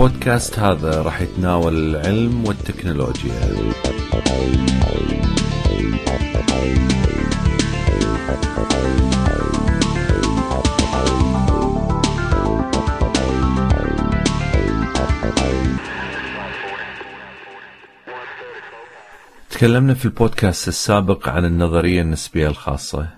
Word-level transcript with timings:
البودكاست 0.00 0.58
هذا 0.58 1.02
راح 1.02 1.20
يتناول 1.20 1.76
العلم 1.76 2.44
والتكنولوجيا. 2.44 3.32
تكلمنا 19.50 19.94
في 19.94 20.04
البودكاست 20.04 20.68
السابق 20.68 21.28
عن 21.28 21.44
النظرية 21.44 22.02
النسبية 22.02 22.48
الخاصة. 22.48 23.08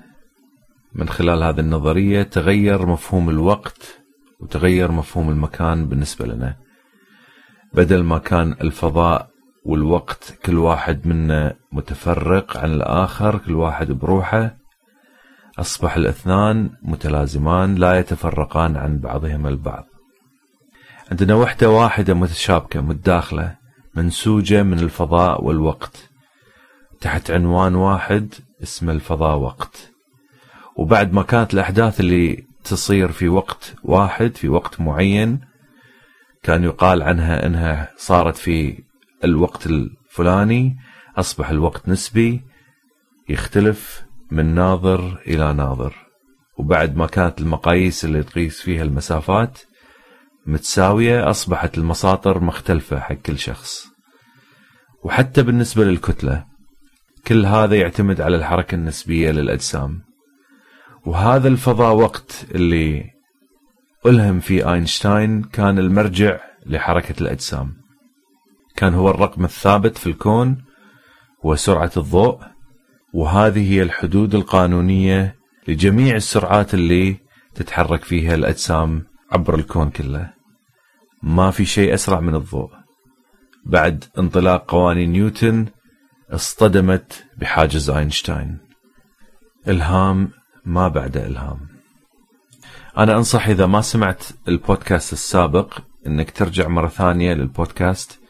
من 0.95 1.09
خلال 1.09 1.43
هذه 1.43 1.61
النظرية 1.61 2.23
تغير 2.23 2.87
مفهوم 2.87 3.31
الوقت 3.31 4.01
وتغير 4.41 4.93
مفهوم 4.93 5.31
المكان 5.31 5.89
بالنسبة 5.89 6.27
لنا. 6.27 6.72
بدل 7.75 8.03
ما 8.03 8.19
كان 8.19 8.53
الفضاء 8.53 9.29
والوقت 9.65 10.39
كل 10.45 10.59
واحد 10.59 11.07
منا 11.07 11.55
متفرق 11.73 12.57
عن 12.57 12.73
الآخر 12.73 13.39
كل 13.39 13.55
واحد 13.55 13.93
بروحه 13.93 14.57
أصبح 15.59 15.97
الاثنان 15.97 16.71
متلازمان 16.83 17.75
لا 17.75 17.99
يتفرقان 17.99 18.77
عن 18.77 18.99
بعضهما 18.99 19.49
البعض. 19.49 19.85
عندنا 21.11 21.35
وحدة 21.35 21.71
واحدة 21.71 22.15
متشابكة 22.15 22.81
متداخلة 22.81 23.57
منسوجة 23.95 24.63
من 24.63 24.79
الفضاء 24.79 25.45
والوقت. 25.45 26.11
تحت 27.01 27.31
عنوان 27.31 27.75
واحد 27.75 28.35
اسمه 28.63 28.93
الفضاء 28.93 29.39
وقت. 29.39 29.91
وبعد 30.77 31.13
ما 31.13 31.23
كانت 31.23 31.55
الأحداث 31.55 32.01
اللي 32.01 32.45
تصير 32.65 33.13
في 33.13 33.29
وقت 33.29 33.75
واحد 33.83 34.37
في 34.37 34.49
وقت 34.49 34.81
معين 34.81 35.52
كان 36.43 36.65
يقال 36.65 37.03
عنها 37.03 37.47
إنها 37.47 37.93
صارت 37.97 38.37
في 38.37 38.79
الوقت 39.25 39.67
الفلاني 39.67 40.77
أصبح 41.17 41.51
الوقت 41.51 41.89
نسبي 41.89 42.43
يختلف 43.29 44.03
من 44.31 44.55
ناظر 44.55 45.23
إلى 45.27 45.53
ناظر. 45.53 45.95
وبعد 46.59 46.97
ما 46.97 47.07
كانت 47.07 47.41
المقاييس 47.41 48.05
اللي 48.05 48.23
تقيس 48.23 48.61
فيها 48.61 48.83
المسافات 48.83 49.59
متساوية 50.47 51.31
أصبحت 51.31 51.79
المساطر 51.79 52.41
مختلفة 52.41 53.01
حق 53.01 53.15
كل 53.15 53.39
شخص. 53.39 53.87
وحتى 55.05 55.43
بالنسبة 55.43 55.85
للكتلة 55.85 56.45
كل 57.27 57.47
هذا 57.47 57.77
يعتمد 57.77 58.21
على 58.21 58.37
الحركة 58.37 58.75
النسبية 58.75 59.31
للأجسام. 59.31 60.03
وهذا 61.07 61.49
الفضاء 61.49 61.95
وقت 61.95 62.47
اللي 62.55 63.12
ألهم 64.07 64.41
فيه 64.41 64.73
أينشتاين 64.73 65.43
كان 65.43 65.79
المرجع 65.79 66.41
لحركة 66.67 67.21
الأجسام. 67.21 67.75
كان 68.77 68.95
هو 68.95 69.11
الرقم 69.11 69.45
الثابت 69.45 69.99
في 69.99 70.07
الكون 70.07 70.65
هو 71.47 71.57
سرعة 71.57 71.91
الضوء 71.97 72.41
وهذه 73.15 73.73
هي 73.73 73.83
الحدود 73.83 74.35
القانونية 74.35 75.37
لجميع 75.69 76.17
السرعات 76.17 76.75
اللي 76.75 77.17
تتحرك 77.55 78.05
فيها 78.05 78.35
الأجسام 78.35 79.07
عبر 79.33 79.55
الكون 79.55 79.91
كله. 79.91 80.33
ما 81.23 81.51
في 81.51 81.65
شيء 81.65 81.95
أسرع 81.95 82.21
من 82.21 82.35
الضوء. 82.35 82.71
بعد 83.67 84.05
انطلاق 84.19 84.71
قوانين 84.71 85.13
نيوتن 85.13 85.67
اصطدمت 86.31 87.25
بحاجز 87.39 87.91
أينشتاين. 87.91 88.59
إلهام 89.69 90.31
ما 90.65 90.89
بعد 90.89 91.17
إلهام. 91.17 91.72
أنا 92.99 93.17
أنصح 93.17 93.49
إذا 93.49 93.67
ما 93.67 93.81
سمعت 93.81 94.25
البودكاست 94.49 95.13
السابق 95.13 95.79
أنك 96.07 96.31
ترجع 96.31 96.69
مرة 96.69 96.89
ثانية 96.89 97.35
للبودكاست 97.35 98.21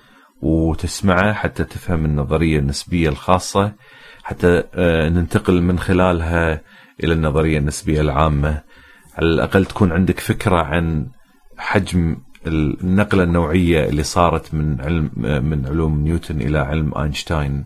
وتسمعه 0.43 1.33
حتى 1.33 1.65
تفهم 1.65 2.05
النظرية 2.05 2.59
النسبية 2.59 3.09
الخاصة 3.09 3.73
حتى 4.23 4.63
آه، 4.75 5.09
ننتقل 5.09 5.63
من 5.63 5.79
خلالها 5.79 6.61
إلى 7.05 7.13
النظرية 7.13 7.59
النسبية 7.59 8.01
العامة. 8.01 8.63
على 9.19 9.27
الأقل 9.27 9.65
تكون 9.65 9.93
عندك 9.93 10.21
فكرة 10.21 10.57
عن 10.57 11.07
حجم 11.57 12.17
النقلة 12.47 13.23
النوعية 13.23 13.89
اللي 13.89 14.03
صارت 14.03 14.55
من 14.55 14.81
علم 14.81 15.11
آه، 15.25 15.39
من 15.39 15.67
علوم 15.67 16.01
نيوتن 16.01 16.41
إلى 16.41 16.59
علم 16.59 16.99
أينشتاين. 16.99 17.65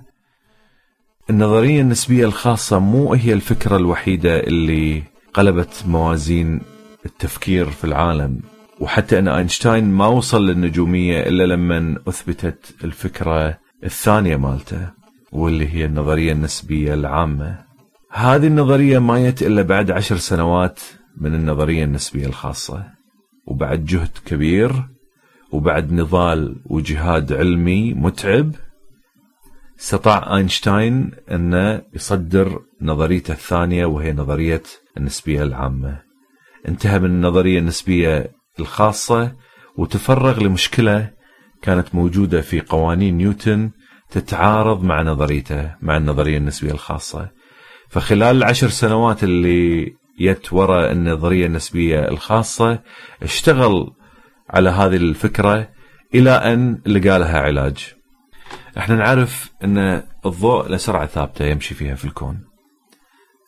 النظرية 1.31 1.81
النسبية 1.81 2.25
الخاصة 2.25 2.79
مو 2.79 3.15
هي 3.15 3.33
الفكرة 3.33 3.77
الوحيدة 3.77 4.41
اللي 4.41 5.03
قلبت 5.35 5.85
موازين 5.87 6.61
التفكير 7.07 7.71
في 7.71 7.85
العالم 7.85 8.41
وحتى 8.81 9.19
أن 9.19 9.29
أينشتاين 9.29 9.85
ما 9.85 10.07
وصل 10.07 10.47
للنجومية 10.47 11.21
إلا 11.21 11.45
لما 11.45 11.97
أثبتت 12.09 12.75
الفكرة 12.85 13.59
الثانية 13.85 14.37
مالته 14.37 14.91
واللي 15.33 15.69
هي 15.69 15.85
النظرية 15.85 16.33
النسبية 16.33 16.95
العامة. 16.95 17.65
هذه 18.11 18.47
النظرية 18.47 18.99
ما 18.99 19.19
يت 19.19 19.43
إلا 19.43 19.63
بعد 19.63 19.91
عشر 19.91 20.17
سنوات 20.17 20.81
من 21.17 21.35
النظرية 21.35 21.85
النسبية 21.85 22.27
الخاصة. 22.27 22.85
وبعد 23.47 23.85
جهد 23.85 24.11
كبير 24.27 24.73
وبعد 25.53 25.93
نضال 25.93 26.57
وجهاد 26.67 27.33
علمي 27.33 27.95
متعب 27.95 28.53
استطاع 29.81 30.37
أينشتاين 30.37 31.11
أن 31.31 31.83
يصدر 31.95 32.61
نظريته 32.81 33.33
الثانية 33.33 33.87
وهي 33.87 34.13
نظرية 34.13 34.63
النسبية 34.97 35.43
العامة. 35.43 36.06
انتهى 36.69 36.99
من 36.99 37.07
النظرية 37.07 37.59
النسبية 37.59 38.31
الخاصة 38.61 39.33
وتفرغ 39.79 40.41
لمشكلة 40.41 41.11
كانت 41.63 41.95
موجودة 41.95 42.41
في 42.41 42.61
قوانين 42.61 43.17
نيوتن 43.17 43.71
تتعارض 44.11 44.85
مع 44.85 45.03
نظريته 45.03 45.75
مع 45.83 45.97
النظرية 45.97 46.39
النسبية 46.39 46.71
الخاصة. 46.71 47.31
فخلال 47.89 48.37
العشر 48.37 48.69
سنوات 48.69 49.25
اللي 49.25 49.93
يت 50.21 50.53
وراء 50.53 50.93
النظرية 50.93 51.47
النسبية 51.47 52.09
الخاصة 52.09 52.83
اشتغل 53.23 53.91
على 54.51 54.71
هذه 54.71 54.97
الفكرة 54.97 55.69
إلى 56.15 56.31
أن 56.31 56.81
لقى 56.87 57.19
لها 57.19 57.41
علاج. 57.41 57.95
إحنا 58.79 58.97
نعرف 58.97 59.53
إن 59.65 60.03
الضوء 60.27 60.69
له 60.69 60.77
سرعه 60.77 61.07
ثابتة 61.07 61.45
يمشي 61.45 61.75
فيها 61.75 61.95
في 61.95 62.05
الكون. 62.05 62.45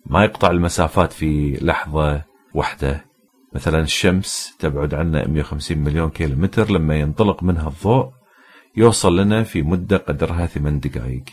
ما 0.07 0.25
يقطع 0.25 0.51
المسافات 0.51 1.13
في 1.13 1.59
لحظة 1.63 2.23
واحدة. 2.55 3.08
مثلا 3.55 3.81
الشمس 3.81 4.57
تبعد 4.59 4.95
عنا 4.95 5.29
150 5.29 5.79
مليون 5.79 6.11
كيلو 6.11 6.37
متر 6.37 6.71
لما 6.71 7.01
ينطلق 7.01 7.43
منها 7.43 7.69
الضوء 7.69 8.11
يوصل 8.77 9.21
لنا 9.21 9.43
في 9.43 9.63
مدة 9.63 9.97
قدرها 9.97 10.47
ثمان 10.47 10.81
دقائق 10.81 11.25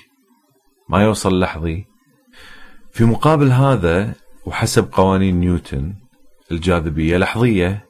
ما 0.89 1.03
يوصل 1.03 1.39
لحظي؟ 1.39 1.85
في 2.91 3.05
مقابل 3.05 3.51
هذا 3.51 4.13
وحسب 4.45 4.91
قوانين 4.91 5.39
نيوتن 5.39 5.93
الجاذبية 6.51 7.17
لحظية 7.17 7.85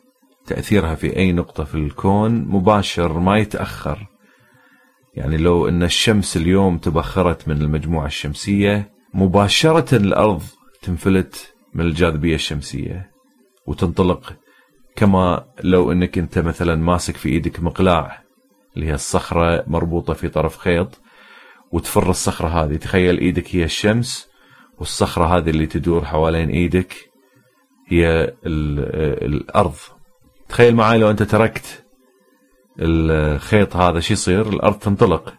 تأثيرها 0.46 0.96
في 0.96 1.18
أي 1.18 1.32
نقطة 1.32 1.64
في 1.64 1.76
الكون 1.76 2.32
مباشر 2.32 3.20
ما 3.20 3.38
يتأخر. 3.38 4.08
يعني 5.14 5.38
لو 5.38 5.68
إن 5.68 5.84
الشمس 5.84 6.38
اليوم 6.38 6.78
تبخرت 6.78 7.48
من 7.48 7.62
المجموعة 7.62 8.06
الشمسية 8.06 8.92
مباشرة 9.14 9.96
الأرض 9.96 10.44
تنفلت 10.82 11.54
من 11.74 11.86
الجاذبية 11.86 12.36
الشمسية. 12.36 13.15
وتنطلق 13.68 14.34
كما 14.96 15.46
لو 15.64 15.92
انك 15.92 16.18
انت 16.18 16.40
مثلا 16.40 16.76
ماسك 16.76 17.18
في 17.18 17.30
إيدك 17.30 17.60
مقلاع 17.60 18.24
اللي 18.76 18.88
هي 18.88 18.94
الصخرة 18.94 19.64
مربوطة 19.68 20.14
في 20.14 20.30
طرف 20.30 20.58
خيط 20.58 21.02
وتفر 21.72 22.10
الصخرة 22.10 22.48
هذه. 22.48 22.76
تخيل 22.76 23.18
إيدك 23.18 23.56
هي 23.56 23.64
الشمس 23.64 24.30
والصخرة 24.80 25.38
هذه 25.38 25.50
اللي 25.50 25.66
تدور 25.66 26.06
حوالين 26.06 26.50
إيدك 26.50 26.96
هي 27.88 28.34
الأرض. 28.46 29.76
تخيل 30.50 30.76
معي 30.76 30.98
لو 30.98 31.10
انت 31.10 31.24
تركت 31.24 31.86
الخيط 32.80 33.76
هذا 33.76 34.00
شو 34.00 34.14
يصير؟ 34.14 34.50
الأرض 34.50 34.80
تنطلق. 34.80 35.34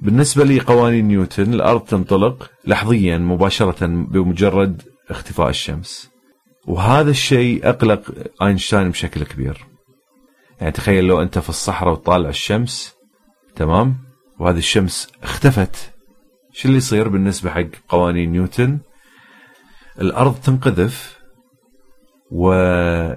بالنسبة 0.00 0.44
لقوانين 0.44 1.08
نيوتن 1.08 1.54
الأرض 1.54 1.80
تنطلق 1.80 2.50
لحظيا 2.66 3.18
مباشرة 3.18 3.86
بمجرد 3.86 4.82
اختفاء 5.10 5.48
الشمس. 5.48 6.10
وهذا 6.68 7.10
الشيء 7.10 7.68
أقلق 7.68 8.02
أينشتاين 8.42 8.90
بشكل 8.90 9.24
كبير. 9.24 9.66
يعني 10.60 10.72
تخيل 10.72 11.04
لو 11.04 11.22
أنت 11.22 11.38
في 11.38 11.48
الصحراء 11.48 11.92
وتطالع 11.92 12.28
الشمس 12.28 12.96
تمام؟ 13.56 13.96
وهذه 14.38 14.58
الشمس 14.58 15.12
اختفت. 15.22 15.92
شو 16.52 16.68
اللي 16.68 16.78
يصير 16.78 17.08
بالنسبة 17.08 17.50
حق 17.50 17.66
قوانين 17.88 18.32
نيوتن؟ 18.32 18.78
الأرض 20.00 20.34
تنقذف 20.40 21.18
وتتحرك 22.30 23.16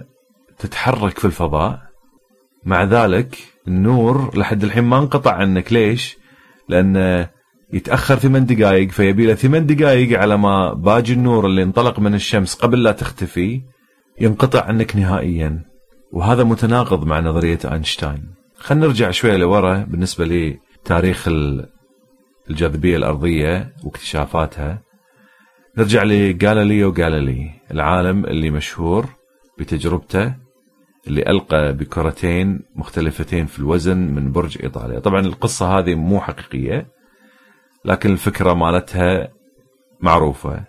في 1.20 1.26
الفضاء. 1.26 1.82
مع 2.64 2.84
ذلك 2.84 3.38
النور 3.68 4.38
لحد 4.38 4.64
الحين 4.64 4.84
ما 4.84 4.98
انقطع 4.98 5.34
عنك. 5.34 5.74
ليش؟ 5.74 6.18
لأن 6.70 7.28
يتأخر 7.74 8.16
ثمان 8.16 8.46
دقائق 8.46 8.90
فيبي 8.90 9.26
له 9.26 9.34
ثمان 9.34 9.66
دقائق 9.66 10.20
على 10.20 10.38
ما 10.38 10.74
باقي 10.74 11.14
النور 11.14 11.46
اللي 11.46 11.64
انطلق 11.64 12.00
من 12.00 12.14
الشمس 12.14 12.56
قبل 12.56 12.84
لا 12.84 12.92
تختفي 12.92 13.62
ينقطع 14.22 14.64
عنك 14.66 14.96
نهائيا. 14.96 15.62
وهذا 16.12 16.44
متناقض 16.44 17.06
مع 17.06 17.20
نظرية 17.20 17.60
أينشتاين. 17.66 18.24
خلينا 18.56 18.88
نرجع 18.88 19.12
شوية 19.12 19.38
لورا 19.38 19.78
بالنسبة 19.78 20.26
لتاريخ 20.26 21.30
الجاذبية 22.50 22.98
الأرضية 22.98 23.74
واكتشافاتها. 23.84 24.82
نرجع 25.78 26.04
لجاليليو 26.04 26.92
جاليلي 26.92 27.52
العالم 27.72 28.26
اللي 28.26 28.50
مشهور 28.50 29.06
بتجربته 29.60 30.34
اللي 31.08 31.22
ألقى 31.22 31.74
بكرتين 31.74 32.60
مختلفتين 32.76 33.46
في 33.46 33.60
الوزن 33.60 33.98
من 33.98 34.32
برج 34.32 34.58
إيطاليا. 34.64 35.00
طبعا 35.00 35.20
القصة 35.20 35.80
هذه 35.80 35.96
مو 35.96 36.22
حقيقية 36.22 36.88
لكن 37.86 38.12
الفكرة 38.12 38.54
مالتها 38.54 39.32
معروفة. 40.00 40.64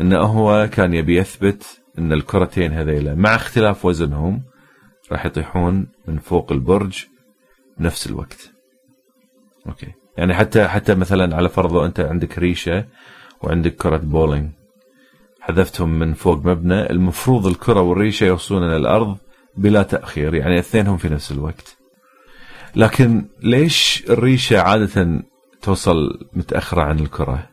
انه 0.00 0.18
هو 0.18 0.68
كان 0.72 0.94
يبي 0.94 1.16
يثبت 1.16 1.80
إن 1.98 2.12
الكرتين 2.12 2.72
هذيلا 2.72 3.14
مع 3.14 3.34
اختلاف 3.34 3.84
وزنهم 3.84 4.42
راح 5.12 5.26
يطيحون 5.26 5.88
من 6.08 6.18
فوق 6.18 6.52
البرج 6.52 7.04
بنفس 7.78 8.06
الوقت. 8.06 8.52
okay. 9.68 9.92
يعني 10.16 10.34
حتى 10.34 10.68
حتى 10.68 10.94
مثلا 10.94 11.36
على 11.36 11.48
فرض 11.48 11.76
أنت 11.76 12.00
عندك 12.00 12.38
ريشة 12.38 12.84
وعندك 13.42 13.76
كرة 13.76 13.96
بولينج 13.96 14.50
حذفتهم 15.40 15.98
من 15.98 16.14
فوق 16.14 16.46
مبنى. 16.46 16.90
المفروض 16.90 17.46
الكرة 17.46 17.80
والريشة 17.80 18.24
يوصلون 18.24 18.62
إلى 18.62 18.76
الأرض 18.76 19.16
بلا 19.56 19.82
تأخير. 19.82 20.34
يعني 20.34 20.58
اثنينهم 20.58 20.96
في 20.96 21.08
نفس 21.08 21.32
الوقت. 21.32 21.76
لكن 22.76 23.28
ليش 23.42 24.04
الريشة 24.10 24.60
عادة 24.60 25.22
توصل 25.62 26.28
متأخرة 26.32 26.82
عن 26.82 26.98
الكرة. 26.98 27.48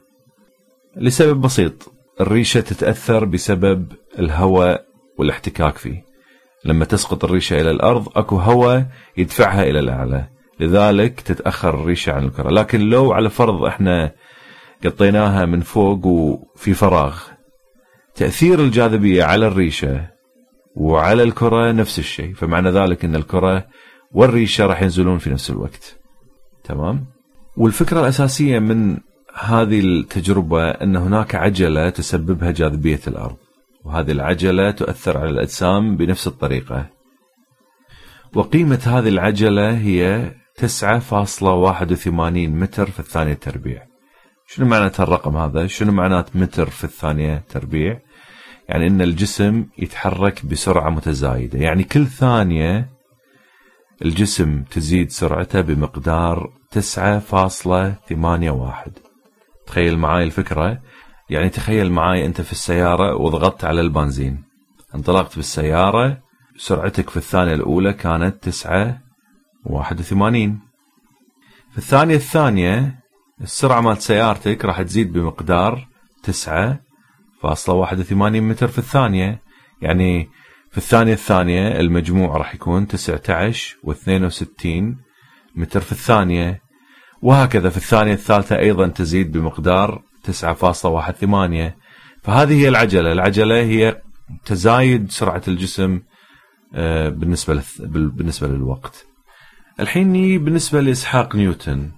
لسبب 0.95 1.41
بسيط 1.41 1.91
الريشة 2.21 2.59
تتأثر 2.59 3.25
بسبب 3.25 3.91
الهواء 4.19 4.85
والاحتكاك 5.17 5.77
فيه. 5.77 6.03
لما 6.65 6.85
تسقط 6.85 7.25
الريشة 7.25 7.61
إلى 7.61 7.71
الأرض 7.71 8.17
أكو 8.17 8.35
هواء 8.35 8.87
يدفعها 9.17 9.63
إلى 9.63 9.79
الأعلى. 9.79 10.27
لذلك 10.59 11.21
تتأخر 11.21 11.69
الريشة 11.69 12.13
عن 12.13 12.25
الكرة. 12.25 12.49
لكن 12.49 12.79
لو 12.79 13.13
على 13.13 13.29
فرض 13.29 13.63
إحنا 13.63 14.11
قطيناها 14.85 15.45
من 15.45 15.61
فوق 15.61 16.05
وفي 16.05 16.73
فراغ 16.73 17.21
تأثير 18.15 18.59
الجاذبية 18.59 19.23
على 19.23 19.47
الريشة 19.47 20.07
وعلى 20.75 21.23
الكرة 21.23 21.71
نفس 21.71 21.99
الشيء. 21.99 22.33
فمعنى 22.33 22.69
ذلك 22.69 23.05
إن 23.05 23.15
الكرة 23.15 23.67
والريشة 24.11 24.65
راح 24.65 24.81
ينزلون 24.81 25.17
في 25.17 25.29
نفس 25.29 25.49
الوقت. 25.49 25.99
تمام؟ 26.63 27.18
والفكرة 27.59 27.99
الأساسية 27.99 28.59
من 28.59 28.97
هذه 29.33 29.79
التجربة 29.79 30.69
أن 30.69 30.95
هناك 30.95 31.35
عجلة 31.35 31.89
تسببها 31.89 32.51
جاذبية 32.51 32.99
الأرض 33.07 33.37
وهذه 33.85 34.11
العجلة 34.11 34.71
تؤثر 34.71 35.17
على 35.17 35.29
الأجسام 35.29 35.97
بنفس 35.97 36.27
الطريقة. 36.27 36.89
وقيمة 38.35 38.79
هذه 38.85 39.09
العجلة 39.09 39.77
هي 39.77 40.31
9.81 40.55 42.49
متر 42.49 42.89
في 42.89 42.99
الثانية 42.99 43.33
تربيع. 43.33 43.83
شنو 44.47 44.65
معنى 44.65 44.91
الرقم 44.99 45.37
هذا؟ 45.37 45.67
شنو 45.67 45.91
معنات 45.91 46.35
متر 46.35 46.69
في 46.69 46.83
الثانية 46.83 47.43
تربيع؟ 47.49 47.99
يعني 48.69 48.87
أن 48.87 49.01
الجسم 49.01 49.65
يتحرك 49.77 50.45
بسرعة 50.45 50.89
متزايدة. 50.89 51.59
يعني 51.59 51.83
كل 51.83 52.07
ثانية 52.07 52.89
الجسم 54.05 54.63
تزيد 54.63 55.11
سرعته 55.11 55.61
بمقدار 55.61 56.58
9.81 56.75 56.79
تخيل 59.67 59.97
معاي 59.97 60.23
الفكرة؟ 60.23 60.81
يعني 61.29 61.49
تخيل 61.49 61.91
معاي 61.91 62.25
أنت 62.25 62.41
في 62.41 62.51
السيارة 62.51 63.15
وضغطت 63.15 63.65
على 63.65 63.81
البنزين. 63.81 64.43
انطلقت 64.95 65.35
بالسيارة 65.35 66.21
سرعتك 66.57 67.09
في 67.09 67.17
الثانية 67.17 67.53
الأولى 67.53 67.93
كانت 67.93 68.43
9 68.43 69.01
81 69.65 70.59
في 71.71 71.77
الثانية 71.77 72.15
الثانية 72.15 72.99
السرعة 73.41 73.81
مالت 73.81 74.01
سيارتك 74.01 74.65
راح 74.65 74.81
تزيد 74.81 75.13
بمقدار 75.13 75.87
9.81 76.23 78.13
متر 78.13 78.67
في 78.67 78.77
الثانية. 78.77 79.41
يعني 79.81 80.29
في 80.71 80.77
الثانية 80.77 81.13
الثانية 81.13 81.79
المجموع 81.79 82.37
راح 82.37 82.55
يكون 82.55 82.87
19 82.87 83.77
و62 83.85 84.65
متر 85.55 85.79
في 85.79 85.91
الثانية. 85.91 86.61
وهكذا 87.21 87.69
في 87.69 87.77
الثانية 87.77 88.13
الثالثة 88.13 88.59
أيضا 88.59 88.87
تزيد 88.87 89.31
بمقدار 89.31 90.01
9.18 90.23 91.73
فهذه 92.23 92.61
هي 92.61 92.67
العجلة. 92.67 93.11
العجلة 93.11 93.55
هي 93.55 94.01
تزايد 94.45 95.11
سرعة 95.11 95.41
الجسم 95.47 95.99
آه، 96.75 97.09
بالنسبة 97.09 97.63
بالنسبة 97.79 98.47
للوقت. 98.47 99.05
الحين 99.79 100.43
بالنسبة 100.43 100.81
لإسحاق 100.81 101.35
نيوتن. 101.35 101.91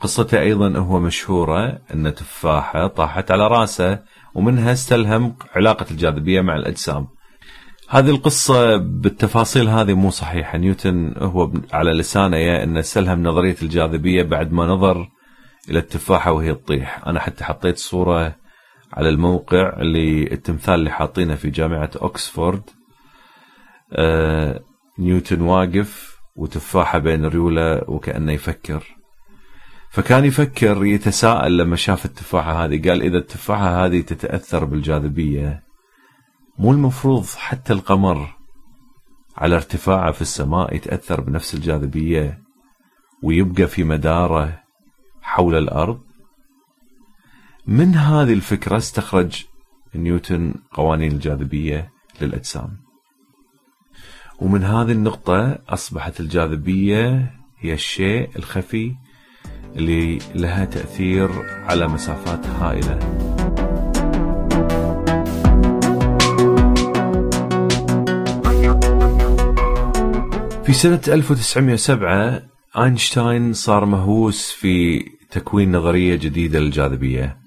قصته 0.00 0.40
أيضا 0.40 0.78
هو 0.78 1.00
مشهورة 1.00 1.78
أن 1.94 2.14
تفاحة 2.14 2.86
طاحت 2.86 3.30
على 3.30 3.48
رأسه 3.48 4.02
ومنها 4.34 4.72
استلهم 4.72 5.36
علاقة 5.54 5.86
الجاذبية 5.90 6.40
مع 6.40 6.56
الأجسام. 6.56 7.06
هذه 7.88 8.10
القصة 8.10 8.76
بالتفاصيل 8.76 9.68
هذه 9.68 9.94
مو 9.94 10.10
صحيحة. 10.10 10.58
نيوتن 10.58 11.14
هو 11.18 11.52
على 11.72 11.92
لسانه 11.92 12.36
يا 12.36 12.62
أنه 12.62 12.80
استلهم 12.80 13.22
نظرية 13.22 13.56
الجاذبية 13.62 14.22
بعد 14.22 14.52
ما 14.52 14.66
نظر 14.66 15.08
إلى 15.70 15.78
التفاحة 15.78 16.32
وهي 16.32 16.54
تطيح. 16.54 17.06
أنا 17.06 17.20
حتى 17.20 17.44
حطيت 17.44 17.78
صورة 17.78 18.36
على 18.92 19.08
الموقع 19.08 19.76
اللي 19.80 20.32
التمثال 20.32 20.74
اللي 20.74 20.90
حاطينه 20.90 21.34
في 21.34 21.50
جامعة 21.50 21.90
أكسفورد. 21.96 22.62
آه 23.92 24.60
نيوتن 24.98 25.40
واقف 25.40 26.16
وتفاحة 26.36 26.98
بين 26.98 27.26
ريوله 27.26 27.82
وكأنه 27.88 28.32
يفكر. 28.32 28.96
فكان 29.90 30.24
يفكر 30.24 30.84
يتساءل 30.84 31.56
لما 31.56 31.76
شاف 31.76 32.04
التفاحة 32.04 32.64
هذه. 32.64 32.88
قال 32.88 33.02
إذا 33.02 33.18
التفاحة 33.18 33.84
هذه 33.84 34.00
تتأثر 34.00 34.64
بالجاذبية 34.64 35.65
مو 36.58 36.72
المفروض 36.72 37.26
حتى 37.26 37.72
القمر 37.72 38.36
على 39.36 39.54
ارتفاعه 39.56 40.12
في 40.12 40.22
السماء 40.22 40.74
يتأثر 40.74 41.20
بنفس 41.20 41.54
الجاذبية 41.54 42.42
ويبقى 43.22 43.66
في 43.66 43.84
مدارة 43.84 44.62
حول 45.22 45.54
الأرض؟ 45.54 46.00
من 47.66 47.94
هذه 47.94 48.32
الفكرة 48.32 48.76
استخرج 48.76 49.44
نيوتن 49.94 50.54
قوانين 50.72 51.12
الجاذبية 51.12 51.92
للأجسام؟ 52.20 52.76
ومن 54.38 54.64
هذه 54.64 54.92
النقطة 54.92 55.58
أصبحت 55.68 56.20
الجاذبية 56.20 57.34
هي 57.58 57.72
الشيء 57.72 58.30
الخفي 58.36 58.94
اللي 59.76 60.18
لها 60.34 60.64
تأثير 60.64 61.30
على 61.64 61.88
مسافات 61.88 62.46
هائلة. 62.46 63.35
في 70.66 70.72
سنة 70.72 71.00
1907 71.08 72.42
أينشتاين 72.78 73.52
صار 73.52 73.84
مهووس 73.84 74.50
في 74.52 75.04
تكوين 75.30 75.76
نظرية 75.76 76.16
جديدة 76.16 76.58
للجاذبية. 76.58 77.38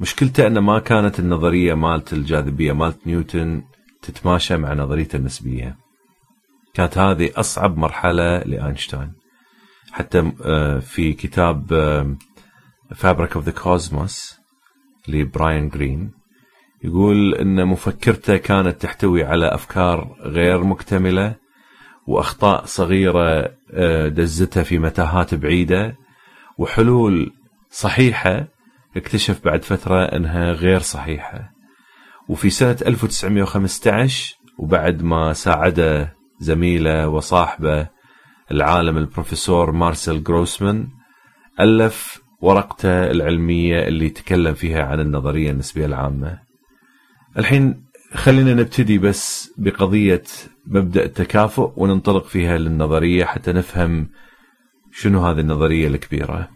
مشكلته 0.00 0.46
أن 0.46 0.58
ما 0.58 0.78
كانت 0.78 1.20
النظرية 1.20 1.74
مالت 1.74 2.12
الجاذبية 2.12 2.72
مالت 2.72 3.06
نيوتن 3.06 3.62
تتماشى 4.02 4.56
مع 4.56 4.74
نظريته 4.74 5.16
النسبية. 5.16 5.76
كانت 6.74 6.98
هذه 6.98 7.30
أصعب 7.36 7.78
مرحلة 7.78 8.38
لأينشتاين. 8.38 9.12
حتى 9.92 10.32
آه، 10.44 10.78
في 10.78 11.12
كتاب 11.12 11.66
Fabric 12.94 13.36
of 13.36 13.44
the 13.44 13.52
Cosmos 13.52 14.38
لبراين 15.08 15.68
جرين 15.68 16.10
يقول 16.84 17.34
إن 17.34 17.66
مفكرته 17.66 18.36
كانت 18.36 18.82
تحتوي 18.82 19.24
على 19.24 19.54
أفكار 19.54 20.16
غير 20.20 20.64
مكتملة 20.64 21.47
وأخطاء 22.08 22.64
صغيرة 22.64 23.50
آه، 23.72 24.08
دزتها 24.08 24.62
في 24.62 24.78
متاهات 24.78 25.34
بعيدة 25.34 25.96
وحلول 26.58 27.32
صحيحة 27.70 28.46
اكتشف 28.96 29.44
بعد 29.44 29.64
فترة 29.64 30.04
أنها 30.04 30.52
غير 30.52 30.80
صحيحة. 30.80 31.50
وفي 32.28 32.50
سنة 32.50 32.76
1915 32.86 34.34
وبعد 34.58 35.02
ما 35.02 35.32
ساعده 35.32 36.14
زميله 36.40 37.08
وصاحبه 37.08 37.88
العالم 38.50 38.96
البروفيسور 38.96 39.70
مارسيل 39.72 40.24
جروسمان 40.24 40.88
ألف 41.60 42.22
ورقته 42.40 43.10
العلمية 43.10 43.88
اللي 43.88 44.06
يتكلم 44.06 44.54
فيها 44.54 44.82
عن 44.82 45.00
النظرية 45.00 45.50
النسبية 45.50 45.86
العامة. 45.86 46.38
الحين 47.38 47.84
خلينا 48.14 48.54
نبتدي 48.54 48.98
بس 48.98 49.52
بقضية 49.58 50.22
مبدأ 50.70 51.04
التكافؤ 51.04 51.72
وننطلق 51.76 52.24
فيها 52.24 52.58
للنظرية 52.58 53.24
حتى 53.24 53.52
نفهم 53.52 54.08
شنو 54.92 55.26
هذه 55.26 55.40
النظرية 55.40 55.88
الكبيرة. 55.88 56.48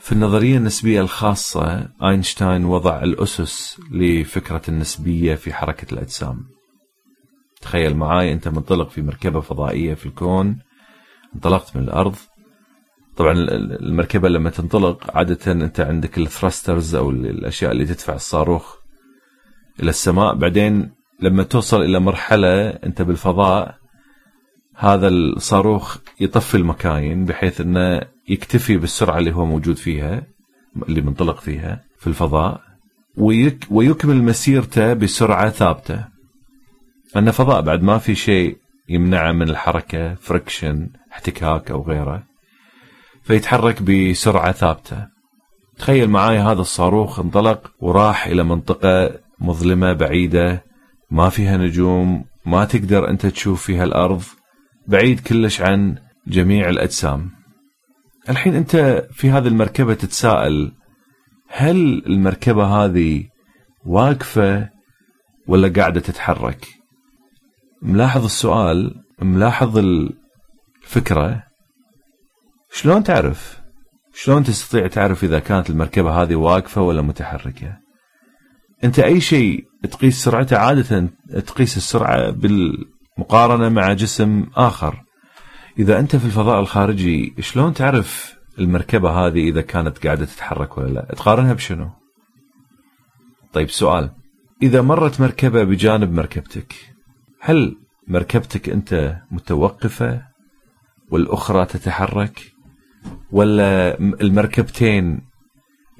في 0.00 0.12
النظرية 0.12 0.56
النسبية 0.56 1.00
الخاصة 1.00 1.88
أينشتاين 2.02 2.64
وضع 2.64 3.02
الأسس 3.02 3.80
لفكرة 3.90 4.62
النسبية 4.68 5.34
في 5.34 5.52
حركة 5.52 5.92
الأجسام. 5.92 6.46
تخيل 7.60 7.96
معاي 7.96 8.32
أنت 8.32 8.48
منطلق 8.48 8.90
في 8.90 9.02
مركبة 9.02 9.40
فضائية 9.40 9.94
في 9.94 10.06
الكون 10.06 10.58
انطلقت 11.34 11.76
من 11.76 11.82
الأرض. 11.82 12.14
طبعا 13.16 13.32
المركبة 13.32 14.28
لما 14.28 14.50
تنطلق 14.50 15.16
عادة 15.16 15.52
أنت 15.52 15.80
عندك 15.80 16.18
الثراسترز 16.18 16.94
أو 16.94 17.10
الأشياء 17.10 17.72
اللي 17.72 17.84
تدفع 17.84 18.14
الصاروخ 18.14 18.76
إلى 19.80 19.90
السماء. 19.90 20.34
بعدين 20.34 21.01
لما 21.22 21.42
توصل 21.42 21.82
إلى 21.82 22.00
مرحلة 22.00 22.68
أنت 22.68 23.02
بالفضاء 23.02 23.74
هذا 24.76 25.08
الصاروخ 25.08 25.96
يطفي 26.20 26.54
المكاين 26.54 27.24
بحيث 27.24 27.60
أنه 27.60 28.00
يكتفي 28.28 28.76
بالسرعة 28.76 29.18
اللي 29.18 29.34
هو 29.34 29.46
موجود 29.46 29.76
فيها 29.76 30.22
اللي 30.88 31.00
منطلق 31.00 31.40
فيها 31.40 31.84
في 31.98 32.06
الفضاء 32.06 32.60
ويك 33.16 33.66
ويكمل 33.70 34.22
مسيرته 34.22 34.92
بسرعة 34.92 35.50
ثابتة. 35.50 36.04
أن 37.16 37.30
فضاء 37.30 37.60
بعد 37.60 37.82
ما 37.82 37.98
في 37.98 38.14
شيء 38.14 38.56
يمنعه 38.88 39.32
من 39.32 39.48
الحركة 39.48 40.14
friction 40.14 40.88
احتكاك 41.12 41.70
أو 41.70 41.82
غيره 41.82 42.22
فيتحرك 43.22 43.82
بسرعة 43.82 44.52
ثابتة. 44.52 45.06
تخيل 45.78 46.10
معاي 46.10 46.38
هذا 46.38 46.60
الصاروخ 46.60 47.20
انطلق 47.20 47.72
وراح 47.80 48.26
إلى 48.26 48.42
منطقة 48.42 49.10
مظلمة 49.38 49.92
بعيدة 49.92 50.71
ما 51.12 51.28
فيها 51.28 51.56
نجوم 51.56 52.24
ما 52.46 52.64
تقدر 52.64 53.10
أنت 53.10 53.26
تشوف 53.26 53.62
فيها 53.62 53.84
الأرض 53.84 54.22
بعيد 54.86 55.20
كلش 55.20 55.60
عن 55.60 55.98
جميع 56.26 56.68
الأجسام. 56.68 57.30
الحين 58.28 58.54
أنت 58.54 59.06
في 59.12 59.30
هذه 59.30 59.48
المركبة 59.48 59.94
تتساءل 59.94 60.72
هل 61.48 62.02
المركبة 62.06 62.64
هذه 62.64 63.24
واقفة 63.86 64.68
ولا 65.46 65.68
قاعدة 65.68 66.00
تتحرك؟ 66.00 66.66
ملاحظ 67.82 68.24
السؤال 68.24 68.94
ملاحظ 69.22 69.78
الفكرة. 69.78 71.42
شلون 72.70 73.02
تعرف؟ 73.02 73.60
شلون 74.14 74.44
تستطيع 74.44 74.86
تعرف 74.86 75.24
إذا 75.24 75.38
كانت 75.38 75.70
المركبة 75.70 76.22
هذه 76.22 76.34
واقفة 76.34 76.82
ولا 76.82 77.02
متحركة؟ 77.02 77.81
أنت 78.84 78.98
أي 78.98 79.20
شيء 79.20 79.64
تقيس 79.90 80.24
سرعته 80.24 80.58
عادة 80.58 81.08
تقيس 81.46 81.76
السرعة 81.76 82.30
بالمقارنة 82.30 83.68
مع 83.68 83.92
جسم 83.92 84.46
آخر. 84.56 85.04
إذا 85.78 85.98
أنت 85.98 86.16
في 86.16 86.24
الفضاء 86.24 86.60
الخارجي 86.60 87.34
شلون 87.40 87.74
تعرف 87.74 88.34
المركبة 88.58 89.10
هذه 89.10 89.48
إذا 89.48 89.60
كانت 89.60 90.06
قاعدة 90.06 90.24
تتحرك 90.24 90.78
ولا 90.78 90.88
لا؟ 90.88 91.14
تقارنها 91.16 91.52
بشنو؟ 91.52 91.90
طيب 93.52 93.70
سؤال. 93.70 94.10
إذا 94.62 94.82
مرت 94.82 95.20
مركبة 95.20 95.64
بجانب 95.64 96.12
مركبتك 96.12 96.74
هل 97.40 97.76
مركبتك 98.08 98.68
أنت 98.68 99.16
متوقفة 99.30 100.22
والأخرى 101.10 101.66
تتحرك؟ 101.66 102.52
ولا 103.32 103.98
المركبتين 103.98 105.20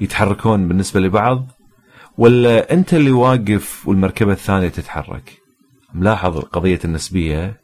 يتحركون 0.00 0.68
بالنسبة 0.68 1.00
لبعض؟ 1.00 1.46
ولا 2.18 2.72
أنت 2.72 2.94
اللي 2.94 3.10
واقف 3.10 3.88
والمركبة 3.88 4.32
الثانية 4.32 4.68
تتحرك؟ 4.68 5.42
ملاحظ 5.94 6.38
قضية 6.38 6.80
النسبية؟ 6.84 7.60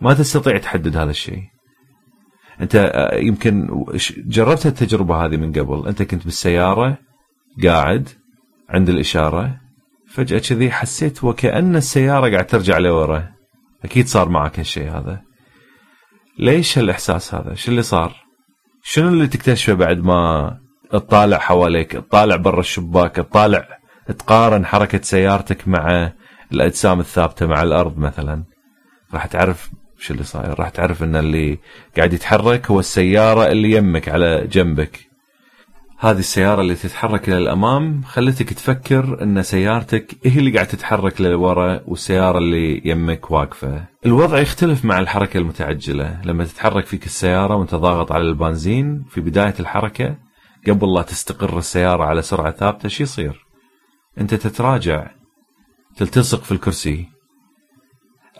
ما 0.00 0.14
تستطيع 0.14 0.58
تحدد 0.58 0.96
هذا 0.96 1.10
الشيء. 1.10 1.42
أنت 2.60 2.76
آه، 2.76 3.14
يمكن 3.16 3.84
جربت 4.16 4.66
التجربة 4.66 5.24
هذه 5.24 5.36
من 5.36 5.52
قبل. 5.52 5.88
أنت 5.88 6.02
كنت 6.02 6.24
بالسيارة 6.24 6.98
قاعد 7.64 8.08
عند 8.68 8.88
الإشارة 8.88 9.60
فجأة 10.08 10.38
كذي 10.38 10.70
حسيت 10.70 11.24
وكأن 11.24 11.76
السيارة 11.76 12.30
قاعد 12.30 12.46
ترجع 12.46 12.78
لورا. 12.78 13.28
أكيد 13.84 14.06
صار 14.06 14.28
معك 14.28 14.58
هالشيء 14.58 14.90
هذا. 14.90 15.22
ليش 16.38 16.78
هالإحساس 16.78 17.34
هذا؟ 17.34 17.54
شو 17.54 17.70
اللي 17.70 17.82
صار؟ 17.82 18.16
شنو 18.82 19.08
اللي 19.08 19.26
تكتشفه 19.26 19.74
بعد 19.74 19.98
ما 19.98 20.50
تطالع 20.90 21.38
حواليك؟ 21.38 21.92
تطالع 21.92 22.36
برا 22.36 22.60
الشباك؟ 22.60 23.16
تطالع 23.16 23.78
تقارن 24.12 24.66
حركة 24.66 25.00
سيارتك 25.02 25.68
مع 25.68 26.12
الأجسام 26.52 27.00
الثابتة 27.00 27.46
مع 27.46 27.62
الأرض 27.62 27.98
مثلا. 27.98 28.44
راح 29.14 29.26
تعرف 29.26 29.70
شو 29.98 30.14
اللي 30.14 30.24
صاير. 30.24 30.60
راح 30.60 30.68
تعرف 30.68 31.02
إن 31.02 31.16
اللي 31.16 31.58
قاعد 31.96 32.12
يتحرك 32.12 32.70
هو 32.70 32.80
السيارة 32.80 33.46
اللي 33.46 33.70
يمك 33.70 34.08
على 34.08 34.46
جنبك. 34.46 35.08
هذه 36.00 36.18
السيارة 36.18 36.60
اللي 36.60 36.74
تتحرك 36.74 37.28
إلى 37.28 37.38
الأمام 37.38 38.02
خلتك 38.02 38.52
تفكر 38.52 39.22
أن 39.22 39.42
سيارتك 39.42 40.16
هي 40.24 40.38
اللي 40.38 40.50
قاعد 40.50 40.66
تتحرك 40.66 41.20
لورا 41.20 41.80
والسيارة 41.86 42.38
اللي 42.38 42.82
يمك 42.84 43.30
واقفة. 43.30 43.84
الوضع 44.06 44.38
يختلف 44.38 44.84
مع 44.84 44.98
الحركة 44.98 45.38
المتعجلة. 45.38 46.20
لما 46.24 46.44
تتحرك 46.44 46.86
فيك 46.86 47.06
السيارة 47.06 47.56
وأنت 47.56 47.74
ضاغط 47.74 48.12
على 48.12 48.24
البنزين 48.24 49.04
في 49.10 49.20
بداية 49.20 49.54
الحركة 49.60 50.16
قبل 50.68 50.94
لا 50.94 51.02
تستقر 51.02 51.58
السيارة 51.58 52.04
على 52.04 52.22
سرعة 52.22 52.50
ثابتة 52.50 52.88
شو 52.88 53.02
يصير؟ 53.02 53.47
أنت 54.20 54.34
تتراجع 54.34 55.10
تلتصق 55.96 56.42
في 56.42 56.52
الكرسي. 56.52 57.08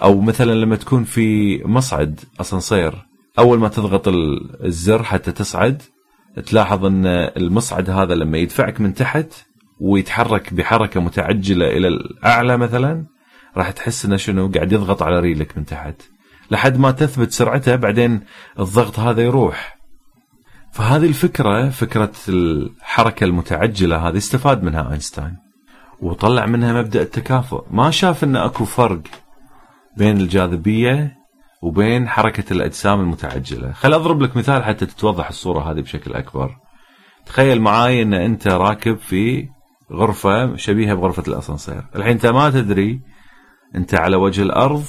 أو 0.02 0.20
مثلا 0.20 0.52
لما 0.52 0.76
تكون 0.76 1.04
في 1.04 1.58
مصعد 1.64 2.20
أسانسير 2.40 3.06
أول 3.38 3.58
ما 3.58 3.68
تضغط 3.68 4.08
الزر 4.64 5.02
حتى 5.02 5.32
تصعد 5.32 5.82
تلاحظ 6.46 6.84
أن 6.84 7.06
المصعد 7.06 7.90
هذا 7.90 8.14
لما 8.14 8.38
يدفعك 8.38 8.80
من 8.80 8.94
تحت 8.94 9.32
ويتحرك 9.80 10.54
بحركة 10.54 11.00
متعجلة 11.00 11.66
إلى 11.66 11.88
الأعلى 11.88 12.56
مثلا 12.56 13.06
راح 13.56 13.70
تحس 13.70 14.04
إنه 14.04 14.16
شنو 14.16 14.48
قاعد 14.48 14.72
يضغط 14.72 15.02
على 15.02 15.20
ريلك 15.20 15.58
من 15.58 15.64
تحت. 15.64 16.02
لحد 16.50 16.78
ما 16.78 16.90
تثبت 16.90 17.32
سرعته 17.32 17.76
بعدين 17.76 18.20
الضغط 18.58 18.98
هذا 18.98 19.22
يروح. 19.22 19.78
فهذه 20.72 21.06
الفكرة 21.06 21.68
فكرة 21.68 22.12
الحركة 22.28 23.24
المتعجلة 23.24 24.08
هذه 24.08 24.16
استفاد 24.16 24.62
منها 24.62 24.92
أينشتاين. 24.92 25.47
وطلع 26.00 26.46
منها 26.46 26.72
مبدأ 26.72 27.02
التكافؤ. 27.02 27.64
ما 27.70 27.90
شاف 27.90 28.24
إن 28.24 28.36
أكو 28.36 28.64
فرق 28.64 29.02
بين 29.96 30.16
الجاذبية 30.16 31.18
وبين 31.62 32.08
حركة 32.08 32.52
الأجسام 32.52 33.00
المتعجلة. 33.00 33.72
خل 33.72 33.94
أضرب 33.94 34.22
لك 34.22 34.36
مثال 34.36 34.64
حتى 34.64 34.86
تتوضح 34.86 35.28
الصورة 35.28 35.70
هذه 35.72 35.80
بشكل 35.80 36.12
أكبر. 36.12 36.56
تخيل 37.26 37.60
معاي 37.60 38.02
إن 38.02 38.14
أنت 38.14 38.48
راكب 38.48 38.96
في 38.98 39.48
غرفة 39.92 40.56
شبيهة 40.56 40.94
بغرفة 40.94 41.22
الأسانسير. 41.28 41.84
الحين 41.96 42.12
أنت 42.12 42.26
ما 42.26 42.50
تدري 42.50 43.00
أنت 43.74 43.94
على 43.94 44.16
وجه 44.16 44.42
الأرض 44.42 44.84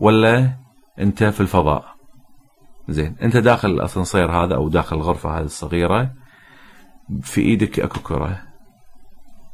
ولا 0.00 0.52
أنت 0.98 1.24
في 1.24 1.40
الفضاء. 1.40 1.84
زين 2.88 3.16
أنت 3.22 3.36
داخل 3.36 3.70
الأسانسير 3.70 4.30
هذا 4.30 4.54
أو 4.54 4.68
داخل 4.68 4.96
الغرفة 4.96 5.38
هذه 5.38 5.44
الصغيرة 5.44 6.10
في 7.22 7.40
إيدك 7.40 7.80
أكو 7.80 8.00
كرة. 8.00 8.47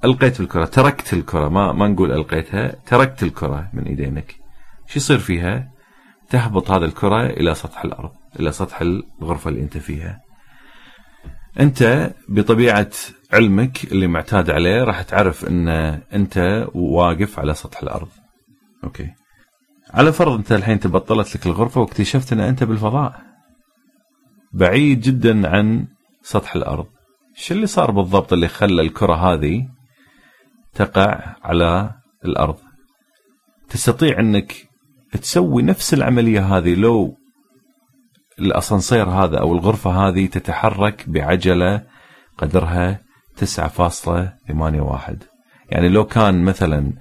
ألقيت 0.04 0.40
الكرة 0.40 0.64
تركت 0.64 1.12
الكرة 1.12 1.48
ما 1.48 1.72
ما 1.72 1.88
نقول 1.88 2.12
ألقيتها 2.12 2.76
تركت 2.86 3.22
الكرة 3.22 3.70
من 3.72 3.82
إيدينك. 3.82 4.34
شو 4.86 4.96
يصير 4.96 5.18
فيها؟ 5.18 5.70
تهبط 6.30 6.70
هذه 6.70 6.84
الكرة 6.84 7.26
إلى 7.26 7.54
سطح 7.54 7.84
الأرض 7.84 8.10
إلى 8.40 8.52
سطح 8.52 8.80
الغرفة 8.80 9.50
اللي 9.50 9.62
أنت 9.62 9.78
فيها. 9.78 10.20
أنت 11.60 12.12
بطبيعة 12.28 12.90
علمك 13.32 13.84
اللي 13.84 14.06
معتاد 14.06 14.50
عليه 14.50 14.84
راح 14.84 15.02
تعرف 15.02 15.48
إن 15.48 15.68
أنت 16.12 16.66
واقف 16.74 17.38
على 17.38 17.54
سطح 17.54 17.82
الأرض. 17.82 18.08
أوكي. 18.84 19.10
على 19.90 20.12
فرض 20.12 20.32
أنت 20.32 20.52
الحين 20.52 20.80
تبطلت 20.80 21.36
لك 21.36 21.46
الغرفة 21.46 21.80
واكتشفت 21.80 22.32
إن 22.32 22.40
أنت 22.40 22.64
بالفضاء. 22.64 23.20
بعيد 24.52 25.00
جدا 25.00 25.48
عن 25.48 25.86
سطح 26.22 26.56
الأرض. 26.56 26.86
شو 27.36 27.54
اللي 27.54 27.66
صار 27.66 27.90
بالضبط 27.90 28.32
اللي 28.32 28.48
خلى 28.48 28.82
الكرة 28.82 29.14
هذه 29.14 29.73
تقع 30.74 31.36
على 31.42 31.90
الأرض. 32.24 32.56
تستطيع 33.68 34.20
أنك 34.20 34.68
تسوي 35.12 35.62
نفس 35.62 35.94
العملية 35.94 36.56
هذه 36.56 36.74
لو 36.74 37.16
الأسانسير 38.38 39.08
هذا 39.08 39.38
أو 39.38 39.52
الغرفة 39.52 39.90
هذه 39.90 40.26
تتحرك 40.26 41.08
بعجلة 41.08 41.82
قدرها 42.38 43.00
9.81 43.36 45.16
يعني 45.70 45.88
لو 45.88 46.04
كان 46.04 46.42
مثلا 46.42 46.92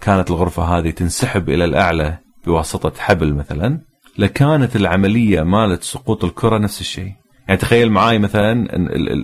كانت 0.00 0.30
الغرفة 0.30 0.62
هذه 0.62 0.90
تنسحب 0.90 1.48
إلى 1.48 1.64
الأعلى 1.64 2.18
بواسطة 2.46 2.92
حبل 2.98 3.34
مثلا 3.34 3.80
لكانت 4.18 4.76
العملية 4.76 5.42
مالت 5.42 5.82
سقوط 5.82 6.24
الكرة 6.24 6.58
نفس 6.58 6.80
الشيء. 6.80 7.12
يعني 7.48 7.60
تخيل 7.60 7.90
معاي 7.90 8.18
مثلا 8.18 8.66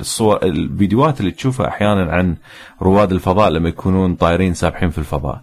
الصور 0.00 0.42
الفيديوهات 0.42 1.20
اللي 1.20 1.30
تشوفها 1.30 1.68
أحيانا 1.68 2.12
عن 2.12 2.36
رواد 2.82 3.12
الفضاء 3.12 3.50
لما 3.50 3.68
يكونون 3.68 4.14
طايرين 4.14 4.54
سابحين 4.54 4.90
في 4.90 4.98
الفضاء. 4.98 5.42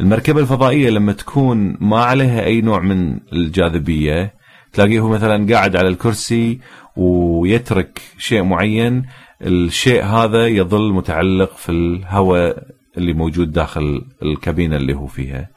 المركبة 0.00 0.40
الفضائية 0.40 0.90
لما 0.90 1.12
تكون 1.12 1.76
ما 1.80 2.04
عليها 2.04 2.44
أي 2.44 2.60
نوع 2.60 2.80
من 2.80 3.18
الجاذبية 3.32 4.34
تلاقيه 4.72 5.08
مثلا 5.08 5.54
قاعد 5.54 5.76
على 5.76 5.88
الكرسي 5.88 6.60
ويترك 6.96 8.02
شيء 8.18 8.42
معين 8.42 9.06
الشيء 9.42 10.04
هذا 10.04 10.46
يظل 10.46 10.92
متعلق 10.92 11.56
في 11.56 11.72
الهواء 11.72 12.62
اللي 12.96 13.12
موجود 13.12 13.52
داخل 13.52 14.04
الكابينة 14.22 14.76
اللي 14.76 14.94
هو 14.94 15.06
فيها. 15.06 15.48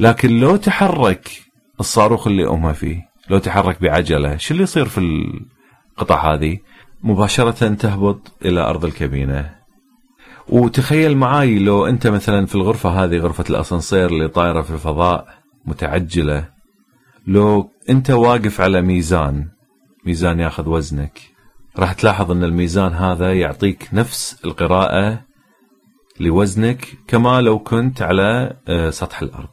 لكن 0.00 0.40
لو 0.40 0.56
تحرك 0.56 1.30
الصاروخ 1.80 2.26
اللي 2.26 2.48
أمها 2.48 2.72
فيه 2.72 3.10
لو 3.30 3.38
تحرك 3.38 3.82
بعجلة 3.82 4.36
شو 4.36 4.54
اللي 4.54 4.62
يصير 4.62 4.84
في 4.84 5.00
القطع 6.00 6.34
هذه 6.34 6.58
مباشرة 7.02 7.74
تهبط 7.74 8.32
إلى 8.44 8.60
أرض 8.60 8.84
الكابينة. 8.84 9.50
وتخيل 10.48 11.16
معاي 11.16 11.58
لو 11.58 11.86
أنت 11.86 12.06
مثلا 12.06 12.46
في 12.46 12.54
الغرفة 12.54 13.04
هذه 13.04 13.16
غرفة 13.16 13.44
الأسانسير 13.50 14.06
اللي 14.06 14.28
طايرة 14.28 14.62
في 14.62 14.70
الفضاء 14.70 15.26
متعجلة. 15.64 16.48
لو 17.26 17.70
أنت 17.90 18.10
واقف 18.10 18.60
على 18.60 18.82
ميزان 18.82 19.48
ميزان 20.06 20.40
ياخذ 20.40 20.68
وزنك 20.68 21.20
راح 21.78 21.92
تلاحظ 21.92 22.30
أن 22.30 22.44
الميزان 22.44 22.92
هذا 22.92 23.34
يعطيك 23.34 23.88
نفس 23.92 24.40
القراءة 24.44 25.20
لوزنك 26.20 26.88
كما 27.08 27.40
لو 27.40 27.58
كنت 27.58 28.02
على 28.02 28.56
آه، 28.68 28.90
سطح 28.90 29.22
الأرض. 29.22 29.48